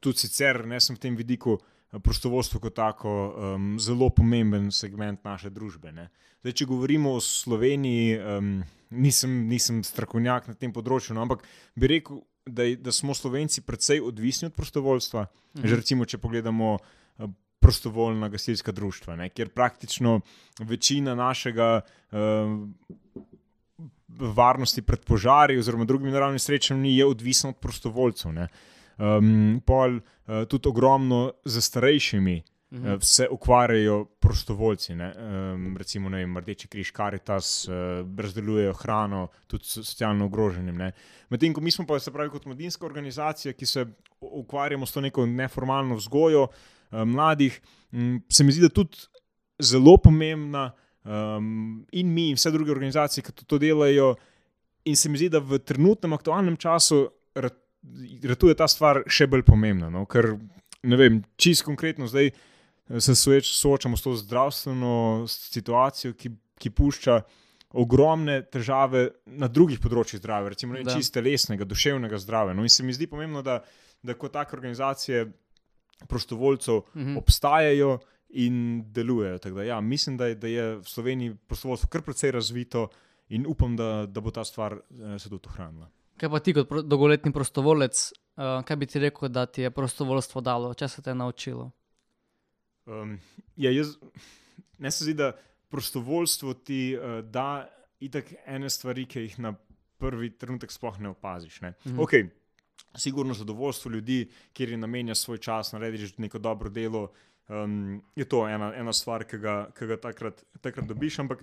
tudi 0.00 0.26
sicer 0.26 0.66
ne 0.68 0.80
sem 0.80 0.96
v 0.96 1.08
tem 1.08 1.16
vidiku. 1.16 1.56
eh, 1.56 1.71
Prostovoljstvo 1.92 2.60
kot 2.60 2.74
tako 2.74 3.10
um, 3.12 3.76
zelo 3.80 4.08
pomemben 4.10 4.70
segment 4.72 5.24
naše 5.24 5.50
družbe. 5.52 5.92
Ne. 5.92 6.08
Zdaj, 6.40 6.54
če 6.58 6.66
govorimo 6.70 7.12
o 7.18 7.20
Sloveniji, 7.20 8.16
um, 8.16 8.54
nisem, 8.90 9.34
nisem 9.48 9.82
strokovnjak 9.84 10.48
na 10.48 10.56
tem 10.56 10.72
področju, 10.72 11.14
no, 11.14 11.26
ampak 11.26 11.44
bi 11.76 11.90
rekel, 11.92 12.22
da, 12.48 12.66
da 12.80 12.94
smo 12.96 13.14
Slovenci 13.14 13.62
precej 13.62 14.00
odvisni 14.02 14.48
od 14.48 14.56
prostovoljstva. 14.56 15.26
Mhm. 15.58 15.68
Že 15.68 15.78
recimo, 15.82 16.08
če 16.08 16.18
pogledamo 16.18 16.74
eh, 16.78 17.28
prostovoljna 17.62 18.32
gasilska 18.32 18.72
društva, 18.72 19.16
ne, 19.20 19.28
kjer 19.30 19.52
praktično 19.54 20.20
večina 20.58 21.14
našega 21.14 21.82
uh, 21.84 22.56
varnosti 24.08 24.82
pred 24.82 25.04
požari 25.04 25.58
oziroma 25.58 25.84
drugimi 25.84 26.10
naravnimi 26.10 26.38
srečami 26.38 26.96
je 26.96 27.06
odvisna 27.06 27.50
od 27.50 27.56
prostovoljcev. 27.56 28.32
Ne. 28.32 28.48
Um, 29.02 29.60
pol 29.66 29.96
uh, 29.96 30.44
tudi 30.46 30.68
ogromno 30.68 31.32
za 31.44 31.60
starejšimi 31.60 32.42
Mhm. 32.72 32.86
uh, 32.86 32.98
se 33.02 33.26
ukvarjajo 33.30 34.04
prostovoljci. 34.04 34.94
Ne. 34.94 35.14
Um, 35.52 35.76
recimo 35.76 36.08
ne 36.08 36.18
vem, 36.18 36.38
Rdeči 36.38 36.68
križ, 36.68 36.90
Karitas, 36.90 37.68
uh, 37.68 37.74
razdelujejo 38.16 38.72
hrano 38.72 39.28
tudi 39.46 39.64
so- 39.64 39.82
socialno 39.84 40.24
ogroženim. 40.24 40.78
Medtem 41.28 41.52
ko 41.52 41.60
mi 41.60 41.70
smo 41.70 41.86
pa, 41.86 41.98
se 41.98 42.12
pravi, 42.12 42.30
kot 42.30 42.46
mladinska 42.46 42.86
organizacija, 42.86 43.52
ki 43.52 43.66
se 43.66 43.84
ukvarjamo 44.20 44.86
s 44.86 44.92
to 44.92 45.00
neko 45.00 45.26
neformalno 45.26 45.94
vzgojo 45.94 46.42
uh, 46.42 47.04
mladih, 47.04 47.60
m, 47.92 48.22
se 48.28 48.44
mi 48.44 48.52
zdi, 48.52 48.62
da 48.62 48.68
tudi 48.68 48.96
zelo 49.60 49.96
pomembna. 49.96 50.70
Um, 51.04 51.84
in 51.92 52.08
mi, 52.08 52.28
in 52.30 52.36
vse 52.36 52.50
druge 52.50 52.70
organizacije, 52.70 53.24
ki 53.24 53.32
to, 53.32 53.44
to 53.44 53.58
delajo, 53.58 54.14
in 54.84 54.96
se 54.96 55.08
mi 55.08 55.18
zdi, 55.18 55.28
da 55.28 55.38
v 55.38 55.58
trenutnem 55.58 56.12
aktualnem 56.12 56.56
času 56.56 57.08
rat- 57.82 58.24
ratuje 58.24 58.54
ta 58.54 58.66
stvar 58.66 59.02
še 59.06 59.26
bolj 59.26 59.42
pomembna. 59.42 59.90
No? 59.90 60.06
Ker, 60.06 60.38
ne 60.82 60.96
vem, 60.96 61.22
čisto 61.36 61.64
konkretno 61.64 62.06
zdaj 62.06 62.26
eh, 62.28 62.34
se 62.98 63.14
soječ, 63.14 63.52
soočamo 63.52 63.96
s 63.96 64.02
to 64.02 64.14
zdravstveno 64.16 64.94
situacijo, 65.28 66.12
ki, 66.14 66.30
ki 66.56 66.70
pušča 66.70 67.20
ogromne 67.74 68.42
težave 68.44 69.06
na 69.26 69.48
drugih 69.48 69.78
področjih 69.78 70.20
zdravja, 70.20 70.50
recimo 70.50 70.74
ne 70.74 70.82
Da. 70.82 70.92
čisto 70.92 71.14
telesnega, 71.14 71.64
duševnega 71.64 72.18
zdravja. 72.18 72.52
No? 72.52 72.62
In 72.62 72.68
se 72.68 72.82
mi 72.82 72.92
zdi 72.92 73.06
pomembno, 73.06 73.40
da, 73.42 73.62
da 74.02 74.12
kot 74.14 74.32
take 74.32 74.52
organizacije 74.52 75.26
prostovoljcev 76.02 76.82
Mhm. 76.94 77.16
obstajajo 77.16 77.98
in 78.30 78.56
delujejo. 78.88 79.38
Tako 79.38 79.54
Da, 79.54 79.62
ja, 79.64 79.80
mislim, 79.82 80.16
da 80.16 80.26
je, 80.26 80.34
da 80.34 80.46
je 80.48 80.76
v 80.76 80.84
Sloveniji 80.84 81.34
prostovoljstvo 81.46 81.88
kar 81.88 82.02
precej 82.02 82.30
razvito 82.32 82.88
in 83.30 83.46
upam, 83.46 83.76
da, 83.76 84.06
da 84.06 84.20
bo 84.20 84.30
ta 84.30 84.44
stvar 84.44 84.72
eh, 84.74 85.18
se 85.18 85.28
tudi 85.28 85.48
ohranila. 85.48 85.88
Kaj 86.16 86.30
pa 86.30 86.40
ti 86.40 86.54
kot 86.54 86.68
pro- 86.68 86.82
dolgoletni 86.82 87.32
prostovoljec, 87.32 88.12
uh, 88.36 88.64
kaj 88.64 88.76
bi 88.76 88.86
ti 88.86 88.98
rekel, 88.98 89.28
da 89.28 89.46
ti 89.46 89.62
je 89.62 89.70
prostovoljstvo 89.70 90.40
dalo, 90.40 90.74
če 90.74 90.88
se 90.88 91.02
te 91.02 91.10
je 91.10 91.14
naučilo? 91.14 91.70
Um, 92.86 93.18
ja, 93.56 93.70
jaz, 93.70 93.96
ne 94.78 94.90
se 94.90 95.04
zdi, 95.04 95.14
da 95.14 95.32
prostovoljstvo 95.68 96.54
ti 96.54 96.96
uh, 96.96 97.24
da 97.24 97.68
itak 98.00 98.32
ene 98.46 98.70
stvari, 98.70 99.06
ki 99.06 99.26
jih 99.26 99.38
na 99.38 99.54
prvi 100.02 100.30
trenutek 100.38 100.72
sploh 100.72 100.98
ne 101.00 101.12
opaziš. 101.14 101.60
Ne? 101.60 101.74
Mhm. 101.86 101.94
Mm. 101.94 102.00
Ok, 102.00 102.12
sigurno 102.98 103.34
zadovoljstvo 103.34 103.90
ljudi, 103.90 104.30
kjer 104.52 104.70
je 104.70 104.76
namenja 104.76 105.14
svoj 105.14 105.38
čas, 105.38 105.72
narediš 105.72 106.18
neko 106.18 106.38
dobro 106.38 106.70
delo. 106.70 107.12
Um, 107.48 108.02
je 108.16 108.24
to 108.24 108.48
ena, 108.48 108.72
ena 108.74 108.92
stvar, 108.92 109.24
ki 109.24 109.38
ga, 109.38 109.70
ki 109.78 109.86
ga 109.86 109.96
takrat, 110.00 110.44
takrat 110.60 110.86
dobiš, 110.86 111.18
ampak 111.18 111.42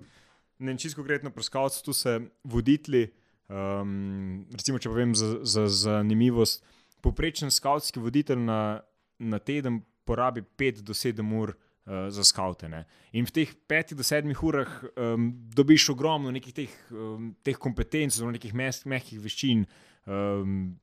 ne 0.60 0.77
čisto 0.77 1.01
konkretno 1.01 1.32
pri 1.32 1.43
skavcu 1.43 1.84
tu 1.86 1.93
se 1.93 2.19
voditelji. 2.43 3.10
Um, 3.49 4.45
recimo, 4.53 4.77
če 4.77 4.91
povem 4.91 5.15
za, 5.17 5.39
za 5.41 5.65
zanimivost, 5.67 6.62
poprečen 7.01 7.49
skavtski 7.49 8.01
voditelj 8.01 8.43
na, 8.45 8.81
na 9.17 9.39
teden 9.41 9.81
porabi 10.05 10.43
5 10.43 10.83
do 10.85 10.93
7 10.93 11.33
ur 11.39 11.55
uh, 11.55 12.09
za 12.13 12.23
skavte. 12.23 12.69
Ne. 12.69 12.83
In 13.17 13.25
v 13.25 13.33
teh 13.33 13.55
5 13.69 13.95
do 13.97 14.05
7 14.05 14.29
urah 14.45 14.69
um, 14.93 15.31
dobiš 15.55 15.89
ogromno 15.95 16.31
nekih 16.35 16.53
teh, 16.53 16.75
um, 16.93 17.31
teh 17.41 17.57
kompetenc, 17.57 18.13
zelo 18.13 18.29
nekih 18.35 18.53
mes- 18.53 18.85
mehkih 18.85 19.21
veščin. 19.23 19.65
Um, 20.05 20.77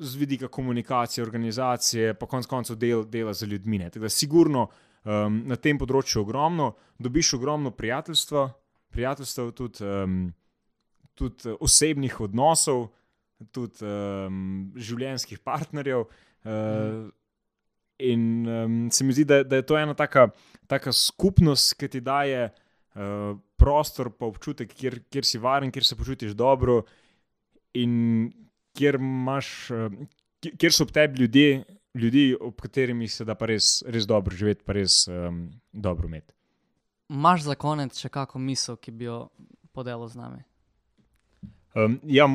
Z 0.00 0.16
vidika 0.16 0.48
komunikacije, 0.48 1.20
organizacije, 1.20 2.14
pa 2.16 2.24
konec 2.24 2.46
koncev 2.48 2.78
del, 2.80 3.02
dela 3.04 3.34
z 3.36 3.44
ljudmi. 3.44 3.78
ne. 3.78 3.90
Tako 3.92 4.06
da, 4.06 4.08
sigurno 4.08 4.62
um, 5.04 5.42
na 5.44 5.58
tem 5.60 5.76
področju 5.76 6.22
ogromno, 6.22 6.70
dobiš 6.96 7.34
ogromno 7.36 7.68
prijateljstva, 7.70 8.46
prijateljstev, 8.96 9.50
tudi, 9.52 9.84
um, 9.84 10.30
tudi 11.20 11.52
eh, 11.52 11.56
osebnih 11.60 12.18
odnosov, 12.26 12.88
tudi 13.54 13.86
um, 13.86 14.70
življenjskih 14.76 15.40
partnerjev. 15.44 16.04
Uh, 16.44 17.08
in 18.00 18.24
um, 18.48 18.76
se 18.92 19.04
mi 19.04 19.16
zdi, 19.16 19.26
da, 19.28 19.42
da 19.44 19.60
je 19.60 19.66
to 19.68 19.76
ena 19.78 19.94
taka, 19.96 20.28
taka 20.68 20.92
skupnost, 20.96 21.74
ki 21.80 21.88
ti 21.92 22.02
daje 22.04 22.48
uh, 22.48 23.36
prostor, 23.60 24.12
pa 24.16 24.28
občutek, 24.28 24.72
kjer, 24.76 25.00
kjer 25.12 25.28
si 25.28 25.40
varen, 25.40 25.72
kjer 25.72 25.88
se 25.88 25.98
počutiš 25.98 26.36
dobro 26.36 26.82
in 27.76 27.92
kjer, 28.76 28.96
imaš, 29.00 29.50
kjer- 30.40 30.56
kjer 30.56 30.74
so 30.74 30.86
ob 30.88 30.92
tebi 30.96 31.24
ljudje, 31.24 31.64
ljudi, 31.94 32.24
ob 32.40 32.60
katerimi 32.60 33.08
se 33.08 33.24
da 33.24 33.34
pa 33.34 33.50
res, 33.50 33.80
res 33.86 34.08
dobro 34.08 34.36
živeti, 34.36 34.64
pa 34.64 34.76
res 34.78 35.02
um, 35.08 35.46
dobro 35.72 36.08
imeti. 36.08 36.32
Maš 37.10 37.48
za 37.48 37.56
konec 37.58 37.98
še 37.98 38.08
kakšno 38.12 38.40
misel, 38.44 38.78
ki 38.78 38.94
bi 38.94 39.08
jo 39.08 39.24
podelil 39.74 40.08
z 40.08 40.20
nami? 40.20 40.44
Um, 41.74 42.00
ja, 42.02 42.26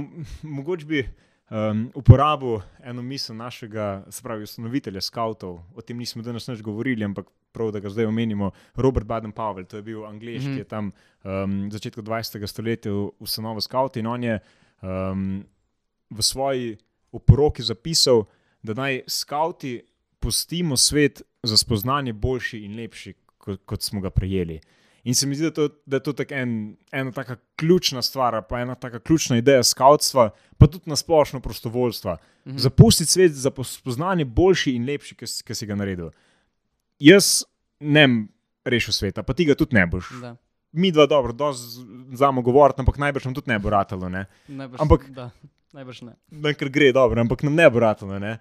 mogoče 0.43 0.85
bi 0.85 1.01
um, 1.49 1.91
uporabil 1.93 2.59
eno 2.83 3.01
misel 3.01 3.35
našega, 3.35 4.05
se 4.09 4.23
pravi, 4.23 4.43
ustanovitelja 4.43 5.01
skavtov. 5.01 5.59
O 5.75 5.81
tem 5.81 5.97
nismo 5.97 6.23
danes 6.23 6.47
več 6.47 6.61
govorili, 6.61 7.03
ampak 7.03 7.27
prav, 7.51 7.71
da 7.71 7.79
ga 7.79 7.89
zdaj 7.89 8.05
omenimo, 8.05 8.51
Robert 8.75 9.07
Baden-Powell, 9.07 9.65
to 9.65 9.77
je 9.77 9.83
bil 9.83 10.05
angliš, 10.05 10.43
Mhm. 10.43 10.53
ki 10.53 10.59
je 10.59 10.63
tam 10.65 10.91
um, 11.23 11.71
začetku 11.71 12.01
20. 12.01 12.47
stoletja 12.47 12.91
ustanovil 13.19 13.61
skavt 13.61 13.97
in 13.97 14.07
on 14.07 14.23
je 14.23 14.39
um, 14.81 15.43
v 16.09 16.21
svoji 16.21 16.77
oporoki 17.11 17.63
zapisal, 17.63 18.25
da 18.63 18.73
naj 18.73 19.01
skavti 19.07 19.81
pustimo 20.19 20.77
svet 20.77 21.21
za 21.43 21.57
spoznanje 21.57 22.13
boljši 22.13 22.59
in 22.59 22.75
lepši, 22.75 23.13
kot, 23.37 23.61
kot 23.65 23.81
smo 23.81 24.01
ga 24.01 24.09
prejeli. 24.09 24.59
In 25.05 25.13
se 25.15 25.27
mi 25.27 25.35
zdi, 25.37 25.43
da, 25.45 25.51
to, 25.53 25.67
da 25.85 25.99
je 25.99 26.03
to 26.03 26.13
tako 26.17 26.33
en, 26.33 26.75
ena 26.91 27.11
taka 27.13 27.35
ključna 27.55 28.01
stvar, 28.01 28.39
pa 28.49 28.59
ena 28.59 28.75
taka 28.75 28.99
ključna 28.99 29.37
ideja 29.37 29.63
skavtstva, 29.63 30.29
pa 30.57 30.67
tudi 30.67 30.89
na 30.89 30.95
splošno 30.95 31.39
prostovoljstva. 31.39 32.17
Mhm. 32.47 32.57
Zapustiti 32.57 33.11
svet 33.11 33.31
za 33.31 33.51
spoznanje 33.63 34.25
boljši 34.25 34.73
in 34.75 34.85
lepši, 34.85 35.15
ki 35.15 35.55
si 35.55 35.65
ga 35.65 35.75
naredil. 35.75 36.09
Jaz 36.99 37.43
ne 37.79 38.07
bom 38.07 38.23
rešil 38.65 38.93
sveta, 38.93 39.23
pa 39.23 39.33
ti 39.33 39.45
ga 39.45 39.53
tudi 39.55 39.75
ne 39.75 39.85
boš. 39.85 40.09
Da. 40.21 40.35
Mi 40.71 40.91
dva 40.91 41.05
dobro, 41.05 41.53
znamo 42.13 42.41
govoriti, 42.41 42.81
ampak 42.81 42.97
najbrž 42.97 43.25
nam 43.25 43.35
tudi 43.37 43.51
ne 43.51 43.59
bo 43.59 43.69
ratalo. 43.69 44.09
Ne? 44.09 44.25
Najbrž, 44.47 44.79
Ampak- 44.81 45.09
da, 45.13 45.29
najbrž 45.73 46.01
ne. 46.01 46.15
Ne, 46.31 46.53
ker 46.53 46.69
gre 46.69 46.91
dobro, 46.91 47.21
ampak 47.21 47.43
nam 47.43 47.55
ne 47.55 47.69
bo 47.69 47.79
ratalo. 47.79 48.19
Ne? 48.19 48.37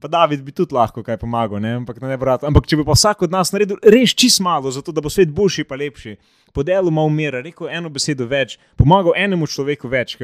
Pa 0.00 0.08
David 0.08 0.40
bi 0.40 0.52
tudi 0.52 0.72
lahko 0.72 1.02
kaj 1.02 1.16
pomagal, 1.16 1.60
ne? 1.60 1.74
ampak, 1.74 2.00
ne 2.00 2.16
bo 2.16 2.24
ratalo. 2.24 2.48
ampak 2.48 2.66
če 2.66 2.76
bi 2.76 2.84
pa 2.84 2.92
vsak 2.92 3.22
od 3.22 3.30
nas 3.30 3.52
naredil 3.52 3.76
res 3.84 4.10
čist 4.10 4.40
malo, 4.40 4.70
zato 4.70 4.92
da 4.92 5.00
bo 5.00 5.08
svet 5.08 5.28
boljši 5.30 5.62
in 5.62 5.76
lepši, 5.76 6.16
podelil 6.52 6.90
malo 6.90 7.08
mira, 7.10 7.40
rekel 7.40 7.68
eno 7.68 7.88
besedo 7.88 8.24
več, 8.26 8.56
pomagal 8.76 9.12
enemu 9.14 9.46
človeku 9.46 9.88
več, 9.88 10.16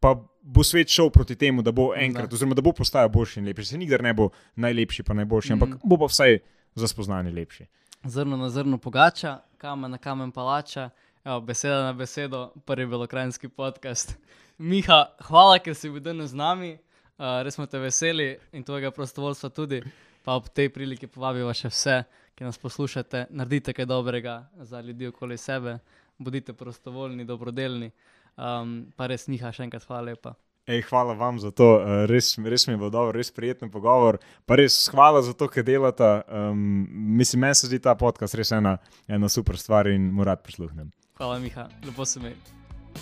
pa 0.00 0.14
bo 0.42 0.62
svet 0.62 0.88
šel 0.88 1.10
proti 1.10 1.36
temu, 1.36 1.62
da 1.62 1.70
bo 1.70 1.92
enkrat, 1.94 2.30
Da. 2.30 2.34
oziroma 2.34 2.54
da 2.54 2.62
bo 2.62 2.72
postajal 2.72 3.08
boljši 3.08 3.40
in 3.40 3.46
lepši. 3.46 3.64
Se 3.66 3.78
nikdar 3.78 4.02
ne 4.02 4.14
bo 4.14 4.28
najlepši, 4.56 5.02
pa 5.02 5.14
najboljši, 5.14 5.52
ampak 5.52 5.68
Mhm. 5.70 5.78
bo 5.84 5.96
pa 5.96 6.06
vsaj 6.06 6.38
za 6.74 6.88
spoznanje 6.88 7.30
lepši. 7.32 7.66
Zrno 8.04 8.36
na 8.36 8.48
zrno 8.48 8.78
pogača, 8.78 9.38
kamen 9.58 9.90
na 9.90 9.98
kamen 9.98 10.32
palača, 10.32 10.90
Evo, 11.24 11.40
beseda 11.40 11.82
na 11.82 11.92
besedo, 11.92 12.52
prvi 12.64 12.86
belokrajinski 12.86 13.48
podcast. 13.48 14.14
Miha, 14.58 15.10
hvala, 15.20 15.58
ker 15.58 15.74
si 15.74 15.90
bil 15.90 15.98
danes 16.00 16.30
z 16.30 16.34
nami, 16.34 16.78
uh, 17.18 17.42
res 17.42 17.54
smo 17.54 17.66
te 17.66 17.78
veseli 17.78 18.36
in 18.52 18.64
tvojega 18.64 18.90
prostovoljstva 18.90 19.50
tudi. 19.50 19.82
Pa 20.26 20.34
ob 20.34 20.48
tej 20.50 20.72
priliki 20.74 21.06
povabimo 21.06 21.52
še 21.54 21.70
vse, 21.70 22.00
ki 22.34 22.44
nas 22.44 22.58
poslušate, 22.58 23.28
naredite 23.30 23.72
kaj 23.72 23.86
dobrega 23.86 24.40
za 24.66 24.80
ljudi 24.82 25.06
okoli 25.12 25.38
sebe, 25.38 25.78
bodite 26.18 26.52
prostovoljni, 26.52 27.24
dobrodelni. 27.24 27.92
Um, 28.36 28.88
pa 28.96 29.06
res, 29.06 29.28
Miha, 29.30 29.52
še 29.54 29.64
enkrat 29.68 29.86
hvala 29.86 30.10
lepa. 30.10 30.34
Ej, 30.66 30.82
hvala 30.90 31.14
vam 31.14 31.38
za 31.38 31.50
to, 31.54 31.78
eh, 31.78 32.06
res, 32.10 32.34
res 32.38 32.66
mi 32.66 32.74
je 32.74 32.78
bil 32.78 32.90
dober, 32.90 33.14
res 33.14 33.30
prijeten 33.30 33.70
pogovor. 33.70 34.18
Pa 34.46 34.58
res 34.58 34.88
hvala 34.90 35.22
za 35.22 35.32
to, 35.32 35.46
kar 35.48 35.62
delate. 35.62 36.22
Um, 36.26 36.88
mislim, 36.90 37.40
meni 37.46 37.54
se 37.54 37.70
zdi 37.70 37.78
ta 37.78 37.94
podcast 37.94 38.34
res 38.34 38.50
ena, 38.52 38.78
ena 39.08 39.28
super 39.28 39.56
stvar 39.56 39.86
in 39.86 40.10
mu 40.12 40.26
rad 40.26 40.42
prisluhnem. 40.42 40.90
Hvala, 41.16 41.38
Miha, 41.38 41.68
lepo 41.86 42.04
se 42.04 42.20
mi. 42.20 42.34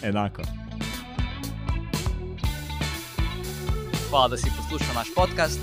Enako. 0.02 0.44
Hvala, 4.14 4.28
da 4.28 4.36
si 4.36 4.50
poslušal 4.56 4.94
naš 4.94 5.08
podcast, 5.14 5.60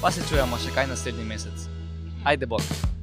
pa 0.00 0.10
se 0.10 0.20
čujemo 0.28 0.58
še 0.60 0.74
kaj 0.76 0.90
naslednji 0.92 1.24
mesec. 1.24 1.64
Ajde, 2.24 2.46
bog. 2.46 2.93